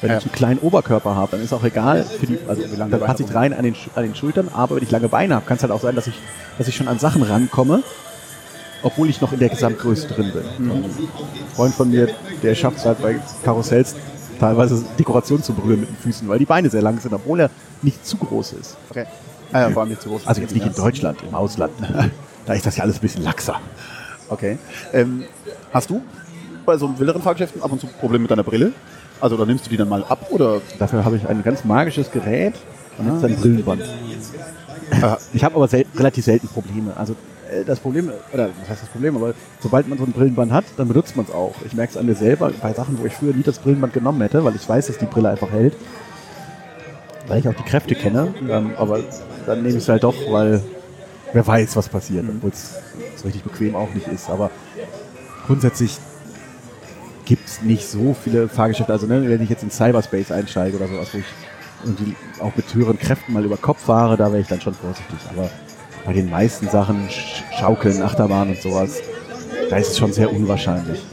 [0.01, 0.17] Wenn Ja.
[0.17, 3.23] ich einen kleinen Oberkörper habe, dann ist auch egal, die, also Wie lange dann passe
[3.23, 5.63] ich rein an den, an den Schultern, aber wenn ich lange Beine habe, kann es
[5.63, 6.15] halt auch sein, dass ich,
[6.57, 7.83] dass ich schon an Sachen rankomme
[8.85, 10.71] obwohl ich noch in der Gesamtgröße drin bin.
[10.71, 10.95] Ein
[11.55, 12.07] Freund von mir,
[12.43, 13.95] der schafft es halt bei Karussells
[14.39, 17.49] teilweise Dekoration zu berühren mit den Füßen, weil die Beine sehr lang sind, obwohl er
[17.81, 18.77] nicht zu groß ist.
[18.91, 19.05] Okay.
[19.51, 20.27] Ah ja, vor allem nicht zu groß.
[20.27, 21.73] Also jetzt nicht in Deutschland, im Ausland.
[22.45, 23.59] da ist das ja alles ein bisschen laxer.
[24.29, 24.59] Okay.
[24.93, 25.23] Ähm,
[25.73, 26.01] hast du
[26.65, 28.71] bei so wilderen Fahrgeschäften ab und zu Probleme mit deiner Brille?
[29.21, 30.61] Also oder nimmst du die dann mal ab oder?
[30.79, 32.53] Dafür habe ich ein ganz magisches Gerät
[32.97, 33.83] und ist ein Brillenband.
[35.33, 36.95] Ich habe aber sel relativ selten Probleme.
[36.95, 37.15] Also
[37.51, 40.65] äh, das Problem, oder was heißt das Problem, aber sobald man so ein Brillenband hat,
[40.77, 41.55] dann benutzt man es auch.
[41.65, 44.21] Ich merke es an mir selber bei Sachen, wo ich früher nie das Brillenband genommen
[44.21, 45.75] hätte, weil ich weiß, dass die Brille einfach hält.
[47.27, 48.33] Weil ich auch die Kräfte kenne.
[48.47, 48.99] Ähm, aber
[49.45, 50.61] dann nehme ich es halt doch, weil
[51.33, 52.75] wer weiß, was passiert, obwohl es
[53.15, 54.29] so richtig bequem auch nicht ist.
[54.29, 54.51] Aber
[55.47, 55.97] grundsätzlich
[57.25, 58.93] gibt es nicht so viele Fahrgeschäfte.
[58.93, 61.25] Also ne, wenn ich jetzt in Cyberspace einsteige oder sowas, wo ich
[61.83, 65.17] irgendwie auch mit höheren Kräften mal über Kopf fahre, da wäre ich dann schon vorsichtig.
[65.29, 65.49] Aber
[66.05, 69.01] bei den meisten Sachen, Sch Schaukeln, Achterbahn und sowas,
[69.69, 71.03] da ist es schon sehr unwahrscheinlich,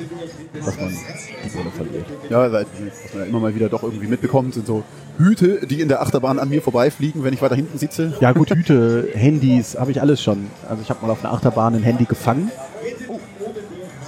[0.65, 2.07] dass man die Brille verliert.
[2.29, 4.85] Ja, weil, was man ja immer mal wieder doch irgendwie mitbekommt, sind so
[5.19, 8.15] Hüte, die in der Achterbahn an mir vorbeifliegen, wenn ich weiter hinten sitze.
[8.21, 10.51] Ja gut, Hüte, Handys, habe ich alles schon.
[10.69, 12.51] Also ich habe mal auf einer Achterbahn ein Handy gefangen.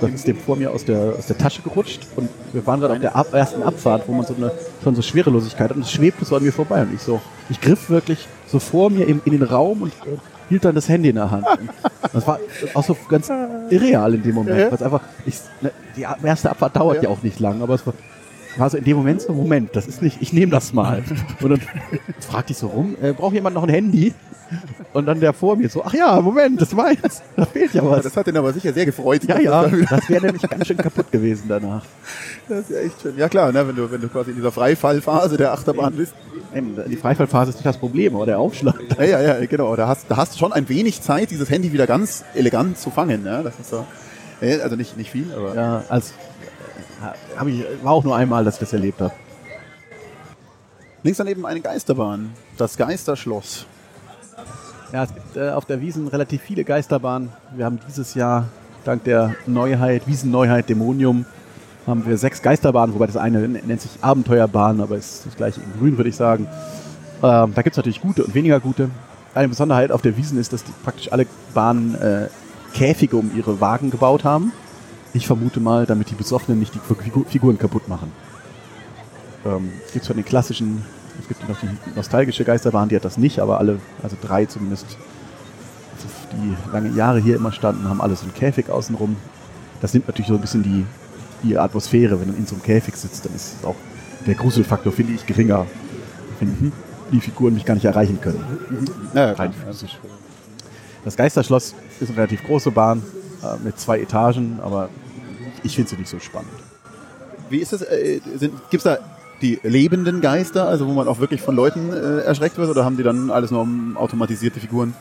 [0.00, 2.94] Das ist dem vor mir aus der, aus der Tasche gerutscht und wir waren gerade
[2.94, 5.92] auf der ab, ersten Abfahrt, wo man so eine schon so Schwerelosigkeit hat und es
[5.92, 9.20] schwebte so an mir vorbei und ich so, ich griff wirklich so vor mir in,
[9.24, 10.16] in den Raum und äh,
[10.48, 11.46] hielt dann das Handy in der Hand.
[12.12, 12.38] Das war
[12.74, 13.30] auch so ganz
[13.70, 14.58] irreal in dem Moment.
[14.58, 14.66] Ja.
[14.66, 17.02] Weil es einfach, ich, ne, die erste Abfahrt dauert ja.
[17.04, 17.08] Ja.
[17.08, 17.94] auch nicht lang, aber es war,
[18.58, 21.02] war so in dem Moment so, Moment, das ist nicht, ich nehme das mal.
[21.40, 21.60] Und dann
[22.20, 24.14] fragte ich so rum, äh, braucht jemand noch ein Handy?
[24.92, 27.84] Und dann der vor mir so, ach ja, Moment, das war jetzt, da fehlt ja
[27.84, 28.04] was.
[28.04, 29.24] Das hat den aber sicher sehr gefreut.
[29.24, 31.82] Ja, ja, das wäre nämlich ganz schön kaputt gewesen danach.
[32.48, 33.16] Das ist ja echt schön.
[33.16, 36.14] Ja klar, ne, wenn, du, wenn du quasi in dieser Freifallphase der Achterbahn bist.
[36.88, 38.76] Die Freifallphase ist nicht das Problem, aber der Aufschlag.
[38.98, 39.74] Ja, ja, ja, genau.
[39.74, 42.90] Da hast, da hast du schon ein wenig Zeit, dieses Handy wieder ganz elegant zu
[42.90, 43.24] fangen.
[43.24, 43.40] Ne?
[43.42, 43.84] Das ist so,
[44.40, 46.12] ja, also nicht, nicht viel, aber Ja, als äh,
[47.36, 49.12] hab ich, war auch nur einmal, dass ich das erlebt habe.
[51.02, 53.66] links daneben eine Geisterbahn, das Geisterschloss.
[54.92, 57.30] Ja, es gibt äh, auf der Wiesen relativ viele Geisterbahnen.
[57.56, 58.46] Wir haben dieses Jahr
[58.84, 61.24] dank der Neuheit, Wiesenneuheit Dämonium,
[61.86, 65.78] haben wir sechs Geisterbahnen, wobei das eine nennt sich Abenteuerbahn, aber ist das gleiche in
[65.78, 66.46] grün, würde ich sagen.
[67.22, 68.90] Ähm, da gibt es natürlich gute und weniger gute.
[69.34, 72.28] Eine Besonderheit auf der Wiesen ist, dass praktisch alle Bahnen äh,
[72.74, 74.52] Käfige um ihre Wagen gebaut haben.
[75.14, 78.12] Ich vermute mal, damit die Besoffenen nicht die Figu- Figuren kaputt machen.
[79.46, 80.84] Ähm, es gibt von den klassischen,
[81.20, 84.86] es gibt noch die nostalgische Geisterbahn, die hat das nicht, aber alle, also drei zumindest,
[86.32, 89.16] die lange Jahre hier immer standen, haben alle so einen Käfig außenrum.
[89.80, 90.84] Das nimmt natürlich so ein bisschen die,
[91.44, 93.76] die Atmosphäre, wenn man in so einem Käfig sitzt, dann ist auch
[94.26, 95.66] der Gruselfaktor, finde ich, geringer.
[96.40, 96.72] Wenn
[97.12, 98.42] die Figuren mich gar nicht erreichen können.
[99.14, 99.96] Ja, Rein physisch.
[101.04, 103.02] Das Geisterschloss ist eine relativ große Bahn
[103.42, 104.88] äh, mit zwei Etagen, aber
[105.64, 106.52] ich finde sie nicht so spannend.
[107.50, 107.82] Wie ist das?
[107.82, 108.20] Äh,
[108.70, 108.98] Gibt es da
[109.42, 112.96] die lebenden Geister, also wo man auch wirklich von Leuten äh, erschreckt wird, oder haben
[112.96, 114.94] die dann alles nur um automatisierte Figuren?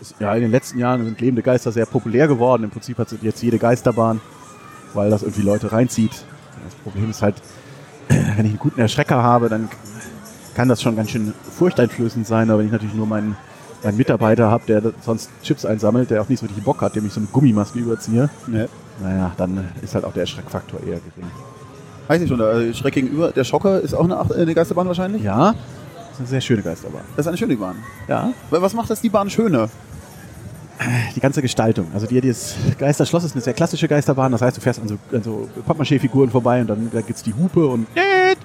[0.00, 2.64] Ist, ja, in den letzten Jahren sind lebende Geister sehr populär geworden.
[2.64, 4.20] Im Prinzip hat jetzt jede Geisterbahn,
[4.92, 6.12] weil das irgendwie Leute reinzieht.
[6.64, 7.36] Das Problem ist halt,
[8.08, 9.68] wenn ich einen guten Erschrecker habe, dann
[10.54, 12.50] kann das schon ganz schön furchteinflößend sein.
[12.50, 13.36] Aber wenn ich natürlich nur meinen,
[13.82, 17.06] meinen Mitarbeiter habe, der sonst Chips einsammelt, der auch nicht so richtig Bock hat, dem
[17.06, 18.68] ich so eine Gummimaske überziehe, Ne.
[19.02, 21.30] naja, dann ist halt auch der Erschreckfaktor eher gering.
[22.08, 25.22] Weiß ich schon, der Schreck gegenüber, der Schocker ist auch eine, äh, eine Geisterbahn wahrscheinlich?
[25.22, 27.02] Ja, das ist eine sehr schöne Geisterbahn.
[27.16, 27.76] Das ist eine schöne Bahn.
[28.08, 29.68] Ja, Was macht das die Bahn schöner?
[31.14, 31.88] die ganze Gestaltung.
[31.92, 34.32] Also die, dieses Geisterschloss ist eine sehr klassische Geisterbahn.
[34.32, 37.34] Das heißt, du fährst an so, an so Pappmaché-Figuren vorbei und dann da gibt's die
[37.34, 37.86] Hupe und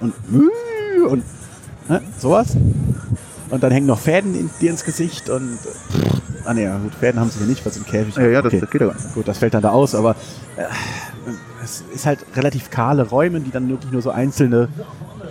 [0.01, 1.23] und Müh und
[1.87, 2.57] ne, sowas.
[3.55, 6.09] Und dann hängen noch Fäden in, dir ins Gesicht und äh,
[6.43, 8.13] ah ne, ja, gut, Fäden haben sie hier nicht, was im Käfig.
[8.17, 8.59] Ja, ja, das, Okay.
[8.59, 8.91] das geht ja.
[9.13, 10.11] Gut, das fällt dann da aus, aber
[10.57, 10.63] äh,
[11.63, 14.67] es ist halt relativ kahle Räume, die dann wirklich nur so einzelne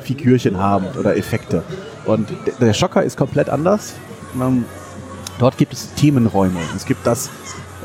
[0.05, 1.65] Figürchen haben oder Effekte.
[2.07, 2.31] Und
[2.63, 3.93] der- Schocker ist komplett anders.
[4.33, 4.65] Man,
[5.39, 6.61] dort gibt es Themenräume.
[6.75, 7.27] Es gibt das,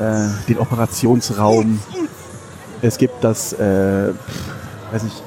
[0.00, 1.80] äh, den Operationsraum.
[2.80, 4.08] Es gibt das, äh,
[4.90, 5.22] weiß nicht,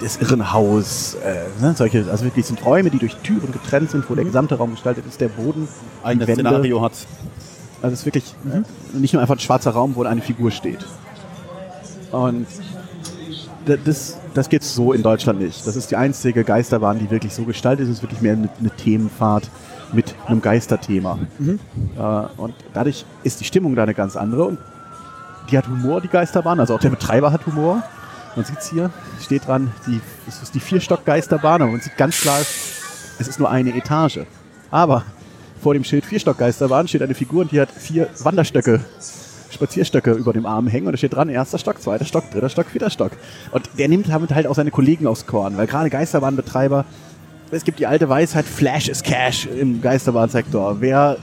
[0.00, 1.14] das Irrenhaus.
[1.14, 4.56] Äh, ne, solche, also wirklich sind Räume, die durch Türen getrennt sind, wo der gesamte
[4.56, 5.68] Raum gestaltet ist, der Boden,
[6.02, 6.42] Eigenes Wände.
[6.42, 6.92] Szenario hat.
[7.82, 8.34] Also es ist wirklich
[8.92, 10.84] nicht nur einfach ein schwarzer Raum, wo eine Figur steht.
[12.12, 12.46] Und
[13.66, 15.66] da- das, das geht so in Deutschland nicht.
[15.66, 17.90] Das ist die einzige Geisterbahn, die wirklich so gestaltet ist.
[17.90, 19.50] Es ist wirklich mehr eine, eine Themenfahrt
[19.92, 21.18] mit einem Geisterthema.
[21.96, 24.44] Äh, und dadurch ist die Stimmung da eine ganz andere.
[24.44, 24.58] Und
[25.50, 26.58] die hat Humor, die Geisterbahn.
[26.60, 27.82] Also auch der Betreiber hat Humor.
[28.36, 32.20] Man sieht es hier, steht dran, die, es ist die Vierstock-Geisterbahn, aber man sieht ganz
[32.20, 34.20] klar, es ist nur eine Etage.
[34.70, 35.04] Aber
[35.62, 38.80] vor dem Schild Vierstock-Geisterbahn steht eine Figur und die hat vier Wanderstöcke
[39.54, 42.66] Spazierstöcke über dem Arm hängen und da steht dran, erster Stock, zweiter Stock, dritter Stock,
[42.66, 43.12] vierter Stock.
[43.52, 46.84] Und der nimmt damit halt auch seine Kollegen aufs Korn, weil gerade Geisterbahnbetreiber,
[47.50, 50.80] es gibt die alte Weisheit, Flash is Cash im Geisterbahnsektor.
[50.80, 51.18] Wer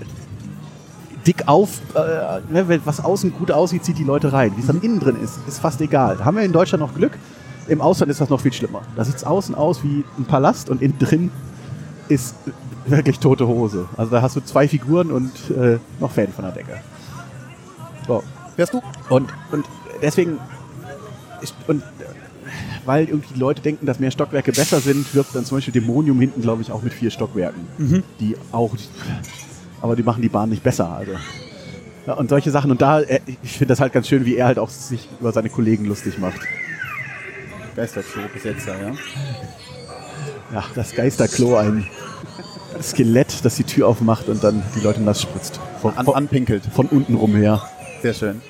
[1.26, 4.54] dick auf, äh, ne, was außen gut aussieht, zieht die Leute rein.
[4.56, 6.24] Wie es dann innen drin ist, ist fast egal.
[6.24, 7.14] Haben wir in Deutschland noch Glück.
[7.68, 8.82] Im Ausland ist das noch viel schlimmer.
[8.96, 11.32] Da sieht es außen aus wie ein Palast und innen drin
[12.10, 12.36] ist
[12.86, 13.88] wirklich tote Hose.
[13.98, 16.82] Also da hast du zwei Figuren und äh, noch Fan von der Decke.
[18.08, 18.24] So.
[18.56, 18.82] Fährst du?
[19.10, 19.66] Und, und
[20.02, 20.40] deswegen,
[21.42, 21.84] ist, und
[22.86, 26.20] weil irgendwie die Leute denken, dass mehr Stockwerke besser sind, wirkt dann zum Beispiel Dämonium
[26.20, 27.68] hinten, glaube ich, auch mit vier Stockwerken.
[27.78, 28.04] Mhm.
[28.20, 28.76] Die auch,
[29.82, 30.90] aber die machen die Bahn nicht besser.
[30.90, 31.14] Also.
[32.08, 32.72] Ja, und solche Sachen.
[32.72, 35.32] Und da, äh, ich finde das halt ganz schön, wie er halt auch sich über
[35.32, 36.40] seine Kollegen lustig macht.
[37.76, 38.92] Geisterklo-Besetzer, ja.
[40.54, 41.88] Ja, das Geisterklo, ein
[42.82, 45.60] Skelett, das die Tür aufmacht und dann die Leute nass spritzt.
[45.82, 46.64] Von, An, von, anpinkelt.
[46.74, 47.62] von unten rum her.
[48.02, 48.42] Sehr schön.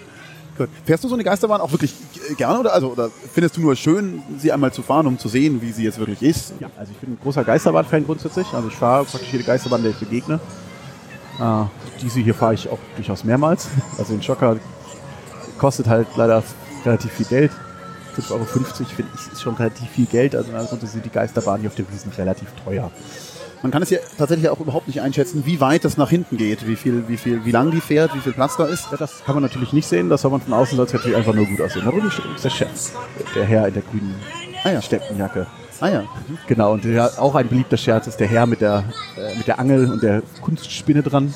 [0.57, 0.69] Gut.
[0.86, 3.75] Fährst du so eine Geisterbahn auch wirklich g- gerne oder, also, oder findest du nur
[3.75, 6.53] schön, sie einmal zu fahren, um zu sehen, wie sie jetzt wirklich ist?
[6.59, 8.47] Ja, also ich bin ein großer Geisterbahn-Fan grundsätzlich.
[8.53, 10.39] Also ich fahre praktisch jede Geisterbahn, der ich begegne.
[11.41, 11.65] Äh,
[12.01, 13.67] diese hier fahre ich auch durchaus mehrmals.
[13.97, 14.57] Also den Schocker
[15.57, 16.43] kostet halt leider
[16.85, 17.51] relativ viel Geld.
[18.15, 20.35] 5,50 Euro finde ich ist schon relativ viel Geld.
[20.35, 22.91] Also ansonsten sind die Geisterbahnen hier auf der Wiesen relativ teuer.
[23.63, 26.67] Man kann es ja tatsächlich auch überhaupt nicht einschätzen, wie weit das nach hinten geht,
[26.67, 28.87] wie viel, wie viel, wie lang die fährt, wie viel Platz da ist.
[28.91, 30.09] Ja, das kann man natürlich nicht sehen.
[30.09, 31.85] Das soll man von außen es natürlich einfach nur gut aussehen.
[31.85, 32.69] Da drüben steht übrigens der Chef.
[33.35, 34.15] Der Herr in der grünen
[34.63, 34.81] Ah ja.
[34.81, 35.47] Steppenjacke.
[35.82, 36.03] Ah ja.
[36.47, 38.84] Genau, und der, auch ein beliebter Scherz ist der Herr mit der,
[39.17, 41.34] äh, mit der Angel und der Kunstspinne dran.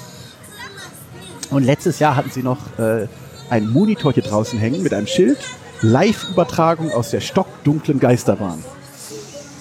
[1.50, 3.08] Und letztes Jahr hatten sie noch äh,
[3.50, 5.40] einen Monitor hier draußen hängen mit einem Schild.
[5.82, 8.64] Live-Übertragung aus der stockdunklen Geisterbahn.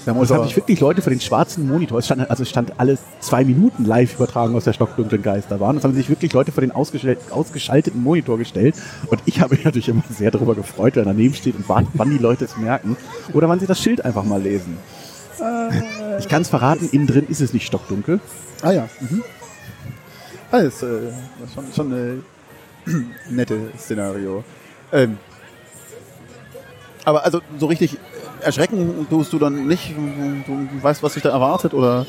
[0.04, 2.28] Da Und muss es haben aber, sich wirklich Leute vor den schwarzen Monitor, es stand,
[2.28, 5.76] also es stand alle zwei Minuten Live-Übertragung aus der stockdunklen Geisterbahn.
[5.76, 8.74] Es haben sich wirklich Leute vor den ausgeschalteten Monitor gestellt.
[9.06, 12.10] Und ich habe mich natürlich immer sehr darüber gefreut, weil daneben steht und wartet, wann
[12.10, 12.96] die Leute es merken.
[13.32, 14.76] Oder wann sie das Schild einfach mal lesen.
[16.18, 18.20] Ich kann es verraten, innen drin ist es nicht stockdunkel.
[18.62, 18.88] ah ja.
[19.00, 19.22] Mhm.
[20.50, 20.86] Ah, das ist äh,
[21.52, 21.92] schon, schon
[22.86, 24.44] ein nette Szenario.
[24.92, 25.18] Ähm,
[27.04, 27.98] aber also so richtig
[28.44, 29.94] erschrecken tust du dann nicht,
[30.46, 32.06] du weißt, was dich da erwartet oder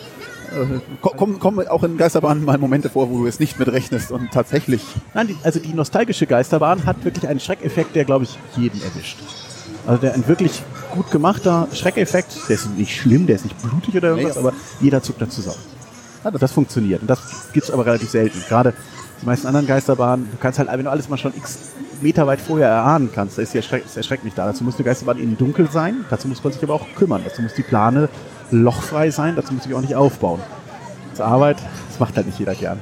[0.52, 3.68] äh, ko- kommen kommen auch in Geisterbahnen mal Momente vor, wo du es nicht mit
[3.70, 4.82] rechnest und tatsächlich
[5.14, 9.18] Nein, die, also die nostalgische Geisterbahn hat wirklich einen Schreckeffekt, der, glaube ich, jeden erwischt.
[9.88, 13.96] Also der ein wirklich gut gemachter Schreckeffekt, der ist nicht schlimm, der ist nicht blutig
[13.96, 15.58] oder irgendwas, Nee, aber jeder zuckt da zusammen.
[16.40, 17.02] Das- funktioniert.
[17.02, 17.20] Und das
[17.54, 18.40] gibt's aber relativ selten.
[18.50, 18.74] Gerade
[19.22, 21.60] die meisten anderen Geisterbahnen, du kannst halt, wenn du alles mal schon x
[22.02, 24.46] Meter weit vorher erahnen kannst, da ist ist der Schreck nicht da.
[24.46, 27.22] Dazu muss eine Geisterbahn innen dunkel sein, dazu muss man sich aber auch kümmern.
[27.24, 28.10] Dazu muss die Plane
[28.52, 30.40] lochfrei sein, dazu muss sich auch nicht aufbauen.
[31.12, 31.58] Das ist Arbeit,
[31.90, 32.80] das macht halt nicht jeder gern,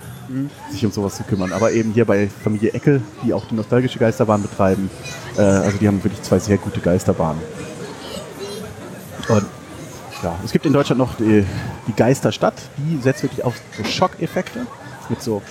[0.72, 1.54] sich um sowas zu kümmern.
[1.54, 4.90] Aber eben hier bei Familie Eckel, die auch die nostalgische Geisterbahn betreiben,
[5.38, 7.42] äh, also die haben wirklich zwei sehr gute Geisterbahnen.
[9.30, 9.46] Und
[10.24, 11.46] ja, es gibt in Deutschland noch die,
[11.88, 14.66] die Geisterstadt, die setzt wirklich auf so Schockeffekte
[15.10, 15.42] mit so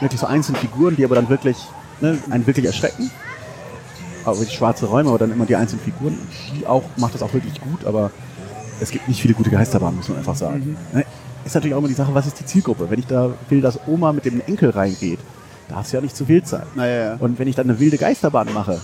[0.00, 1.56] wirklich so einzelnen Figuren, die aber dann wirklich
[2.02, 3.10] ne, einen wirklich erschrecken.
[4.24, 6.18] Aber wirklich schwarze Räume, aber dann immer die einzelnen Figuren.
[6.54, 8.10] Die auch macht das auch wirklich gut, aber
[8.80, 10.76] es gibt nicht viele gute Geisterbahnen, muss man einfach sagen.
[10.92, 11.04] Ne,
[11.44, 12.90] Ist natürlich auch immer die Sache, was ist die Zielgruppe?
[12.90, 15.18] Wenn ich da will, dass Oma mit dem Enkel reingeht,
[15.68, 16.64] darf es ja nicht zu wild sein.
[16.74, 17.16] Naja, ja.
[17.18, 18.80] Und wenn ich dann eine wilde Geisterbahn mache,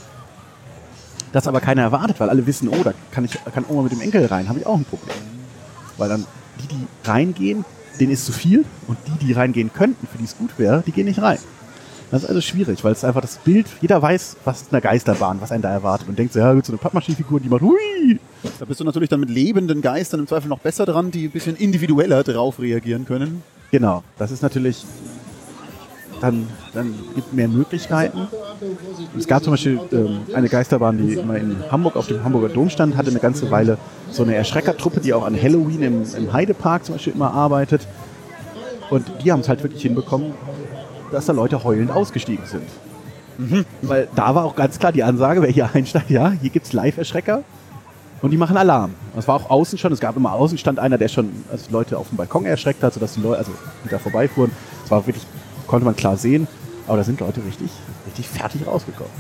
[1.33, 4.01] das aber keiner erwartet, weil alle wissen, oh, da kann, ich, kann Oma mit dem
[4.01, 5.17] Enkel rein, habe ich auch ein Problem.
[5.99, 6.25] Weil dann
[6.63, 7.65] die, die reingehen,
[8.01, 10.93] denen ist zu viel und die, die reingehen könnten, für die es gut wäre, die
[10.93, 11.39] gehen nicht rein.
[12.11, 15.41] Das ist also schwierig, weil es einfach das Bild, jeder weiß, was ist eine Geisterbahn,
[15.41, 18.19] was einen da erwartet und denkt so, ja, gut, so eine Pappmaschinenfigur, die macht hui.
[18.59, 21.31] Da bist du natürlich dann mit lebenden Geistern im Zweifel noch besser dran, die ein
[21.31, 23.43] bisschen individueller drauf reagieren können.
[23.71, 24.87] Genau, das ist natürlich,
[26.23, 28.27] dann, dann gibt mehr Möglichkeiten.
[29.17, 32.71] Es gab zum Beispiel ähm, eine Geisterbahn, die immer in Hamburg auf dem Hamburger Dom
[32.71, 33.77] stand, hatte eine ganze Weile
[34.11, 37.87] so eine Erschreckertruppe, die auch an Halloween im, im Heidepark zum Beispiel immer arbeitet.
[38.89, 40.33] Und die haben es halt wirklich hinbekommen,
[41.11, 42.69] dass da Leute heulend ausgestiegen sind.
[43.83, 47.45] Weil da war auch ganz klar die Ansage, wer hier einsteigt, ja, hier gibt's Live-Erschrecker
[48.21, 48.95] und die machen Alarm.
[49.15, 51.99] Das war auch außen schon, es gab immer außen stand einer, der schon also Leute
[51.99, 53.53] auf dem Balkon erschreckt hat, sodass die Leute, also
[53.85, 54.51] die da vorbeifuhren,
[54.85, 55.25] es war wirklich,
[55.69, 56.49] konnte man klar sehen,
[56.89, 57.71] aber da sind Leute richtig,
[58.07, 59.13] richtig fertig rausgekommen.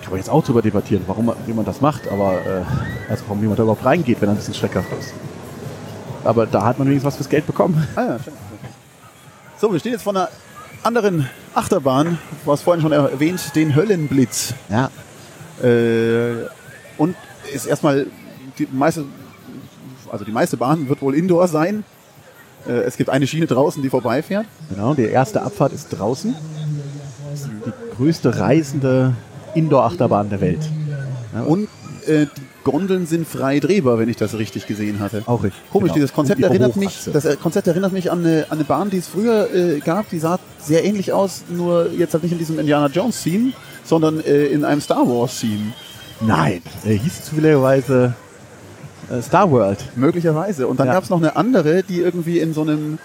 [0.00, 3.58] Kann man jetzt auch drüber debattieren, warum jemand das macht, aber äh, also warum jemand
[3.58, 5.12] da überhaupt reingeht, wenn er ein bisschen schreckhaft ist.
[6.24, 7.86] Aber da hat man wenigstens was fürs Geld bekommen.
[7.96, 8.32] Ah ja, schön.
[9.58, 10.28] So, wir stehen jetzt vor einer
[10.82, 14.54] anderen Achterbahn, du hast vorhin schon erwähnt, den Höllenblitz.
[14.68, 14.90] Ja.
[15.62, 16.46] Äh,
[16.98, 17.16] und
[17.52, 18.06] ist erstmal
[18.58, 19.04] die meiste,
[20.10, 21.84] also die meiste Bahn wird wohl Indoor sein.
[22.66, 24.46] Äh, es gibt eine Schiene draußen, die vorbeifährt.
[24.70, 26.34] Genau, die erste Abfahrt ist draußen.
[27.32, 29.14] Ist die größte reisende
[29.54, 30.60] Indoor-Achterbahn der Welt.
[31.34, 31.68] Ja, und
[32.06, 35.22] äh, die Gondeln sind frei drehbar, wenn ich das richtig gesehen hatte.
[35.26, 35.60] Auch richtig.
[35.70, 35.94] Komisch, genau.
[35.94, 38.98] dieses Konzept erinnert mich, das äh, Konzept erinnert mich an eine, an eine Bahn, die
[38.98, 42.58] es früher äh, gab, die sah sehr ähnlich aus, nur jetzt halt nicht in diesem
[42.58, 43.52] Indiana Jones Theme,
[43.84, 45.72] sondern äh, in einem Star Wars Theme.
[46.20, 48.14] Nein, er hieß zufälligerweise
[49.10, 49.78] äh, Star World.
[49.96, 50.66] Möglicherweise.
[50.68, 50.94] Und dann Ja.
[50.94, 52.98] gab es noch eine andere, die irgendwie in so einem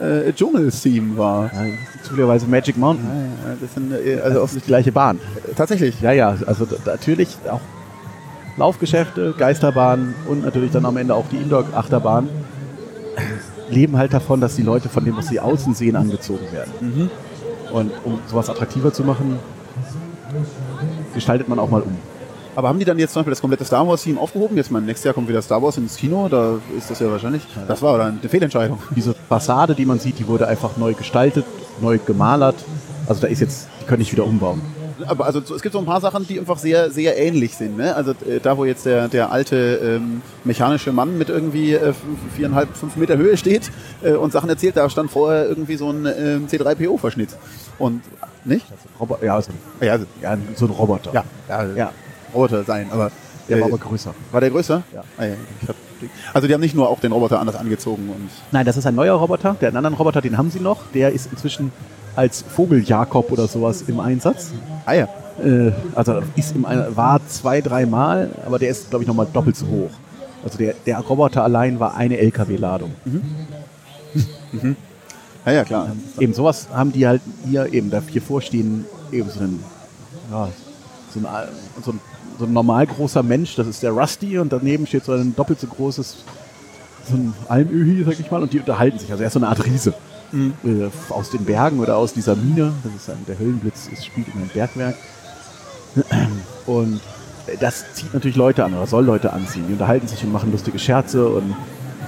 [0.00, 1.52] äh, Dschungel-Theme war.
[1.54, 1.66] Ja,
[2.02, 3.06] zufälligerweise Magic Mountain.
[3.06, 5.20] Ja, ja, das sind äh, Also auf die gleiche Bahn.
[5.56, 6.00] tatsächlich.
[6.00, 7.60] Ja, ja, also natürlich auch
[8.56, 12.28] Laufgeschäfte, Geisterbahnen und natürlich dann am Ende auch die Indoor-Achterbahn
[13.68, 17.10] leben halt davon, dass die Leute von dem, was sie außen sehen, angezogen werden.
[17.72, 19.38] Und um sowas attraktiver zu machen,
[21.14, 21.96] gestaltet man auch mal um.
[22.56, 24.56] Aber haben die dann jetzt zum Beispiel das komplette Star Wars Theme aufgehoben?
[24.56, 27.42] Jetzt mein nächstes Jahr kommt wieder Star Wars ins Kino, da ist das ja wahrscheinlich.
[27.66, 28.78] Das war dann eine Fehlentscheidung.
[28.94, 31.44] Diese Fassade, die man sieht, die wurde einfach neu gestaltet,
[31.80, 32.54] neu gemalert.
[33.08, 34.62] Also da ist jetzt, die können nicht wieder umbauen.
[35.06, 37.76] Aber also es gibt so ein paar Sachen, die einfach sehr, sehr ähnlich sind.
[37.76, 37.94] Ne?
[37.94, 41.92] Also äh, da, wo jetzt der, der alte ähm, mechanische Mann mit irgendwie äh,
[42.36, 43.70] viereinhalb, fünf Meter Höhe steht
[44.02, 47.30] äh, und Sachen erzählt, da stand vorher irgendwie so ein ähm, C3PO-Verschnitt.
[47.78, 48.02] Und
[48.44, 48.66] nicht?
[49.00, 51.12] Robo ja, also, Ja, also, ja, so ein Roboter.
[51.12, 51.92] ja, ja, Ja.
[52.32, 53.10] Roboter sein, aber
[53.48, 54.14] Der war äh, aber größer.
[54.32, 54.82] war der größer?
[54.94, 55.02] Ja.
[55.16, 55.76] Ah, ja ich hab,
[56.34, 58.94] also die haben nicht nur auch den Roboter anders angezogen und Nein, das ist ein
[58.94, 59.56] neuer Roboter.
[59.60, 60.80] Der anderen Roboter, den haben sie noch.
[60.92, 61.72] Der ist inzwischen
[62.16, 64.52] als Vogel-Jakob oder sowas im Einsatz.
[64.86, 65.08] ah ja,
[65.44, 69.56] Äh, also ist im, Ein- war zwei, dreimal, aber der ist, glaube ich, nochmal doppelt
[69.56, 69.90] so hoch.
[70.44, 72.92] Also der, der Roboter allein war eine LKW-Ladung.
[75.46, 75.88] ja, ja klar.
[76.20, 79.62] Eben sowas haben die halt hier eben da hier vorstehen, eben so einen,
[80.30, 80.48] ja,
[81.12, 81.26] so ein,
[81.84, 82.00] so ein,
[82.38, 85.60] so ein normal großer Mensch, das ist der Rusty und daneben steht so ein doppelt
[85.60, 86.16] so großes,
[87.08, 89.10] so ein Almöhi, sag ich mal, und die unterhalten sich.
[89.10, 89.94] Also er ist so eine Art Riese.
[90.34, 94.26] Äh, aus den Bergen oder aus dieser Mine, das ist ein, der Höllenblitz, es spielt
[94.28, 94.96] in einem Bergwerk.
[96.66, 97.00] Und
[97.60, 99.64] das zieht natürlich Leute an oder soll Leute anziehen.
[99.68, 101.54] Die unterhalten sich und machen lustige Scherze und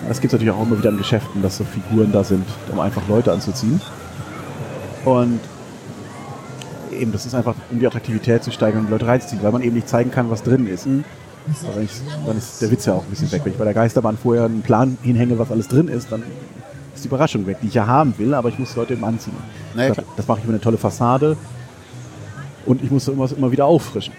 [0.09, 2.81] das gibt es natürlich auch immer wieder in Geschäften, dass so Figuren da sind, um
[2.81, 3.81] einfach Leute anzuziehen.
[5.05, 5.41] Und
[6.91, 9.63] eben, das ist einfach, um die Attraktivität zu steigern und die Leute reinzuziehen, weil man
[9.63, 10.87] eben nicht zeigen kann, was drin ist.
[10.87, 11.91] Aber wenn ich,
[12.27, 13.43] dann ist der Witz ja auch ein bisschen weg.
[13.45, 16.23] Wenn ich bei der Geisterbahn vorher einen Plan hinhänge, was alles drin ist, dann
[16.97, 19.05] ist die Überraschung weg, die ich ja haben will, aber ich muss die Leute eben
[19.05, 19.35] anziehen.
[19.75, 21.37] Na ja, das, das mache ich über eine tolle Fassade
[22.67, 24.15] und ich muss immer, immer wieder auffrischen.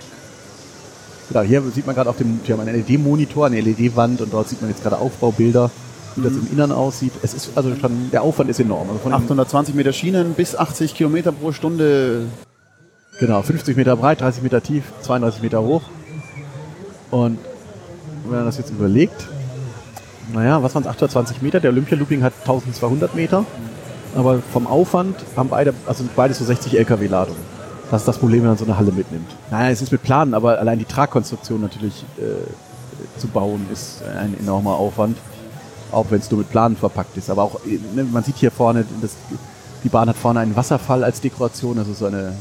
[1.30, 4.48] Genau, hier sieht man gerade auf dem, wir haben einen LED-Monitor, eine LED-Wand und dort
[4.48, 5.70] sieht man jetzt gerade Aufbaubilder,
[6.16, 7.12] wie das im Innern aussieht.
[7.22, 8.88] Es ist also schon, der Aufwand ist enorm.
[8.88, 12.28] Also von dem- 820 Meter Schienen bis 80 Kilometer pro Stunde.
[13.20, 15.82] Genau, 50 Meter breit, 30 Meter tief, 32 Meter hoch.
[17.12, 17.40] Und
[18.26, 19.28] wenn man das jetzt überlegt,
[20.34, 21.60] naja, was waren es, 820 Meter?
[21.60, 23.46] Der Olympia-Looping hat 1200 Meter.
[24.16, 27.40] Aber vom Aufwand haben beide, also sind beides so 60 LKW-Ladungen.
[27.92, 29.30] Das ist das Problem, wenn man so eine Halle mitnimmt.
[29.52, 34.36] Naja, es ist mit Planen, aber allein die Tragkonstruktion natürlich äh, zu bauen, ist ein
[34.40, 35.18] enormer Aufwand.
[35.92, 37.30] Auch wenn es nur mit Planen verpackt ist.
[37.30, 39.16] Aber auch, ne, man sieht hier vorne, das,
[39.84, 42.34] die Bahn hat vorne einen Wasserfall als Dekoration, also so eine,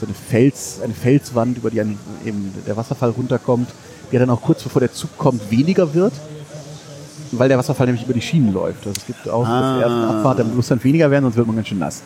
[0.00, 3.68] so eine, Fels, eine Felswand, über die ein, eben der Wasserfall runterkommt,
[4.10, 6.14] der dann auch kurz bevor der Zug kommt weniger wird,
[7.38, 8.86] weil der Wasserfall nämlich über die Schienen läuft.
[8.86, 9.80] Also es gibt auch Ah.
[9.80, 12.02] ersten Abfahrt, der muss dann weniger werden, sonst wird man ganz schön nass.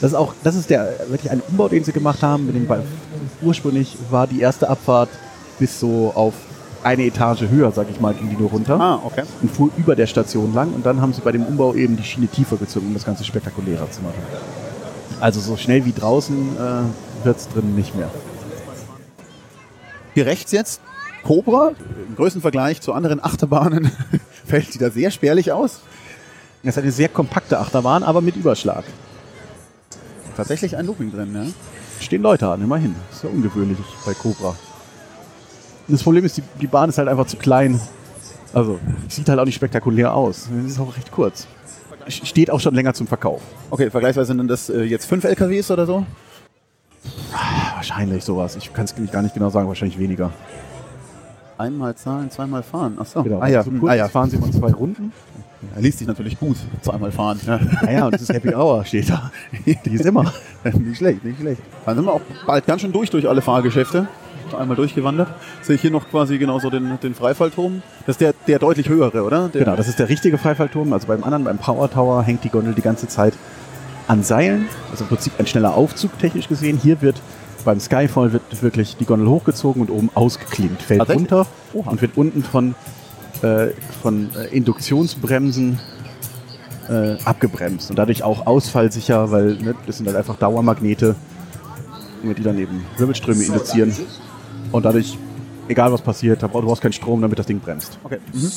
[0.00, 2.46] Das ist auch, das ist der wirklich ein Umbau, den sie gemacht haben.
[2.46, 2.68] Mit dem,
[3.42, 5.08] ursprünglich war die erste Abfahrt
[5.58, 6.34] bis so auf
[6.84, 9.24] eine Etage höher, sag ich mal, ging die nur runter Ah, okay.
[9.42, 12.04] und fuhr über der Station lang und dann haben sie bei dem Umbau eben die
[12.04, 14.22] Schiene tiefer gezogen, um das Ganze spektakulärer zu machen.
[15.20, 18.08] Also so schnell wie draußen äh, wird es drin nicht mehr.
[20.14, 20.80] Hier rechts jetzt
[21.24, 21.72] Cobra,
[22.08, 23.90] im größten Vergleich zu anderen Achterbahnen,
[24.48, 25.80] fällt die da sehr spärlich aus.
[26.62, 28.84] Das ist eine sehr kompakte Achterbahn, aber mit Überschlag.
[30.36, 31.44] Tatsächlich ein Looping drin, ja.
[32.00, 32.94] Stehen Leute an, immerhin.
[33.12, 34.50] Ist ja ungewöhnlich bei Cobra.
[34.50, 37.80] Und das Problem ist, die, die Bahn ist halt einfach zu klein.
[38.52, 38.78] Also,
[39.08, 40.48] sieht halt auch nicht spektakulär aus.
[40.64, 41.46] Es ist auch recht kurz.
[42.08, 43.42] Steht auch schon länger zum Verkauf.
[43.70, 46.06] Okay, vergleichsweise sind das äh, jetzt fünf LKWs oder so.
[47.74, 48.56] Wahrscheinlich sowas.
[48.56, 50.32] Ich kann es gar nicht genau sagen, wahrscheinlich weniger.
[51.58, 52.98] Einmal zahlen, zweimal fahren.
[53.00, 53.22] Ach so.
[53.24, 53.40] Genau.
[53.40, 54.08] Ah ja, so hm, kurz ah, ja.
[54.08, 55.12] fahren sie immer zwei Runden.
[55.74, 56.56] Er liest sich natürlich gut.
[56.82, 57.40] Zweimal fahren.
[57.44, 57.58] Ja.
[57.82, 59.32] Naja, und das ist Happy Hour, steht da.
[59.66, 60.32] Die ist immer.
[60.72, 61.60] nicht schlecht, nicht schlecht.
[61.84, 64.06] Dann sind wir auch bald ganz schön durch durch alle Fahrgeschäfte.
[64.56, 65.28] Einmal durchgewandert.
[65.60, 67.82] Sehe ich hier noch quasi genauso den, den Freifallturm.
[68.06, 69.48] Das ist der, der deutlich höhere, oder?
[69.48, 70.92] Der, Genau, das ist der richtige Freifallturm.
[70.92, 73.34] Also beim anderen, beim Power Tower, hängt die Gondel die ganze Zeit
[74.06, 74.68] an Seilen.
[74.90, 76.78] Also im Prinzip ein schneller Aufzug, technisch gesehen.
[76.80, 77.20] Hier wird
[77.64, 80.82] beim Skyfall wird wirklich die Gondel hochgezogen und oben ausgeklinkt.
[80.82, 81.30] Fällt Tatsächlich?
[81.30, 81.90] runter Oha.
[81.90, 82.74] und wird unten von,
[83.42, 83.68] äh,
[84.02, 85.78] von äh, Induktionsbremsen
[86.88, 87.90] äh, abgebremst.
[87.90, 91.14] Und dadurch auch ausfallsicher, weil ne, das sind halt einfach Dauermagnete.
[92.22, 93.94] die dann eben Wirbelströme induzieren.
[94.72, 95.16] Und dadurch,
[95.68, 97.98] egal was passiert, du brauchst keinen Strom, damit das Ding bremst.
[98.02, 98.18] Okay.
[98.32, 98.50] Mhm.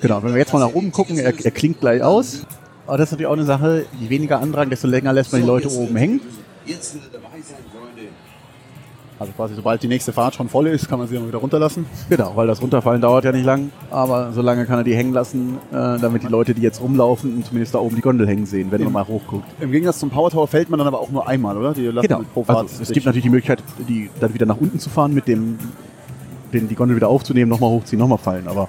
[0.00, 2.46] Genau, wenn wir jetzt mal nach oben gucken, er, er klingt gleich aus.
[2.86, 5.46] Aber das ist natürlich auch eine Sache, je weniger Andrang, desto länger lässt man die
[5.46, 6.20] Leute oben hängen.
[9.18, 11.86] Also quasi, sobald die nächste Fahrt schon voll ist, kann man sie dann wieder runterlassen.
[12.08, 15.12] Genau, weil das Runterfallen dauert ja nicht lang, aber so lange kann er die hängen
[15.12, 18.72] lassen, äh, damit die Leute, die jetzt rumlaufen, zumindest da oben die Gondel hängen sehen,
[18.72, 19.44] wenn man mal hochguckt.
[19.60, 21.74] Im Gegensatz zum Power Tower fällt man dann aber auch nur einmal, oder?
[21.74, 22.22] Die lassen Genau.
[22.32, 25.14] pro Fahrt Also, es gibt natürlich die Möglichkeit, die dann wieder nach unten zu fahren,
[25.14, 25.58] mit dem
[26.52, 28.48] den, die Gondel wieder aufzunehmen, nochmal hochziehen, nochmal fallen.
[28.48, 28.68] Aber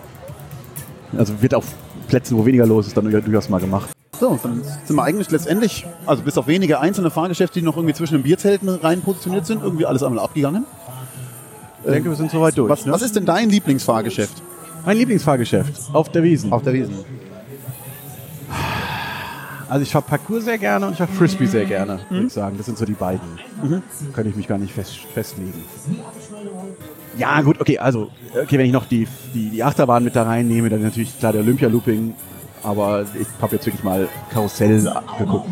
[1.17, 1.65] also wird auf
[2.07, 3.94] Plätzen, wo weniger los ist, dann durchaus mal gemacht.
[4.19, 7.93] So, dann sind wir eigentlich letztendlich, also bis auf wenige einzelne Fahrgeschäfte, die noch irgendwie
[7.93, 10.65] zwischen den Bierzelten rein positioniert sind, irgendwie alles einmal abgegangen.
[11.83, 12.69] Ich denke, wir sind soweit durch.
[12.69, 12.91] Was, ne?
[12.91, 14.41] was ist denn dein Lieblingsfahrgeschäft
[14.85, 16.53] mein Lieblingsfahrgeschäft auf der Wiesen?
[16.53, 16.95] auf der Wiesen?
[19.67, 22.55] Also ich fahre Parkour sehr gerne und ich fahre Frisbee sehr gerne, würde ich sagen.
[22.57, 23.39] Das sind so die beiden.
[24.13, 25.63] Kann ich mich gar nicht fest, festlegen.
[27.17, 30.69] Ja, gut, okay, also, okay, wenn ich noch die, die, die Achterbahn mit da reinnehme,
[30.69, 32.13] dann natürlich klar der Olympia-Looping,
[32.63, 35.49] aber ich habe jetzt wirklich mal Karussell geguckt.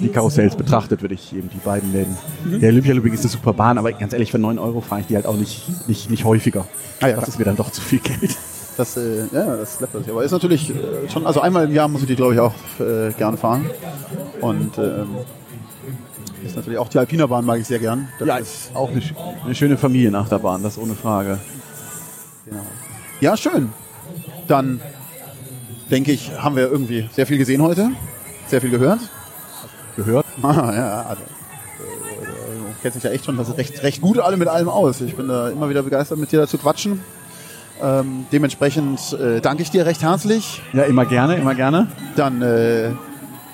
[0.00, 2.16] Die Karussells betrachtet, würde ich eben die beiden nennen.
[2.44, 5.16] Der Olympia-Looping ist eine super Bahn, aber ganz ehrlich, für 9 Euro fahre ich die
[5.16, 6.66] halt auch nicht, nicht, nicht häufiger.
[7.00, 7.28] Ah ja, das klar.
[7.28, 8.36] ist mir dann doch zu viel Geld.
[8.76, 10.12] Das, äh, ja, das läppert sich.
[10.12, 10.74] Aber ist natürlich äh,
[11.12, 13.66] schon, also einmal im Jahr muss ich die, glaube ich, auch äh, gern fahren.
[14.40, 15.06] Und ähm,
[16.44, 18.08] ist natürlich auch die Alpinerbahn mag ich sehr gern.
[18.18, 19.00] Das Ja, ist, auch eine,
[19.44, 21.38] eine schöne Familienachterbahn, das ohne Frage.
[22.44, 22.62] genau.
[23.20, 23.70] ja, schön.
[24.48, 24.80] Dann
[25.90, 27.90] denke ich, haben wir irgendwie sehr viel gesehen heute,
[28.46, 29.00] sehr viel gehört.
[29.96, 30.24] Gehört?
[30.42, 34.18] Ah, ja, also, äh, du kennst dich ja echt schon das ist recht, recht gut
[34.18, 35.00] alle mit allem aus.
[35.00, 37.00] Ich bin da immer wieder begeistert, mit dir da zu quatschen.
[37.80, 40.60] Ähm, dementsprechend äh, danke ich dir recht herzlich.
[40.72, 41.88] Ja, immer gerne, immer gerne.
[42.16, 42.90] Dann äh,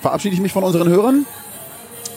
[0.00, 1.26] verabschiede ich mich von unseren Hörern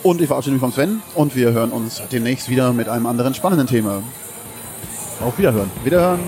[0.02, 3.34] und ich verabschiede mich von Sven und wir hören uns demnächst wieder mit einem anderen
[3.34, 4.02] spannenden Thema.
[5.20, 5.70] Auf Wiederhören.
[5.84, 6.20] Wiederhören.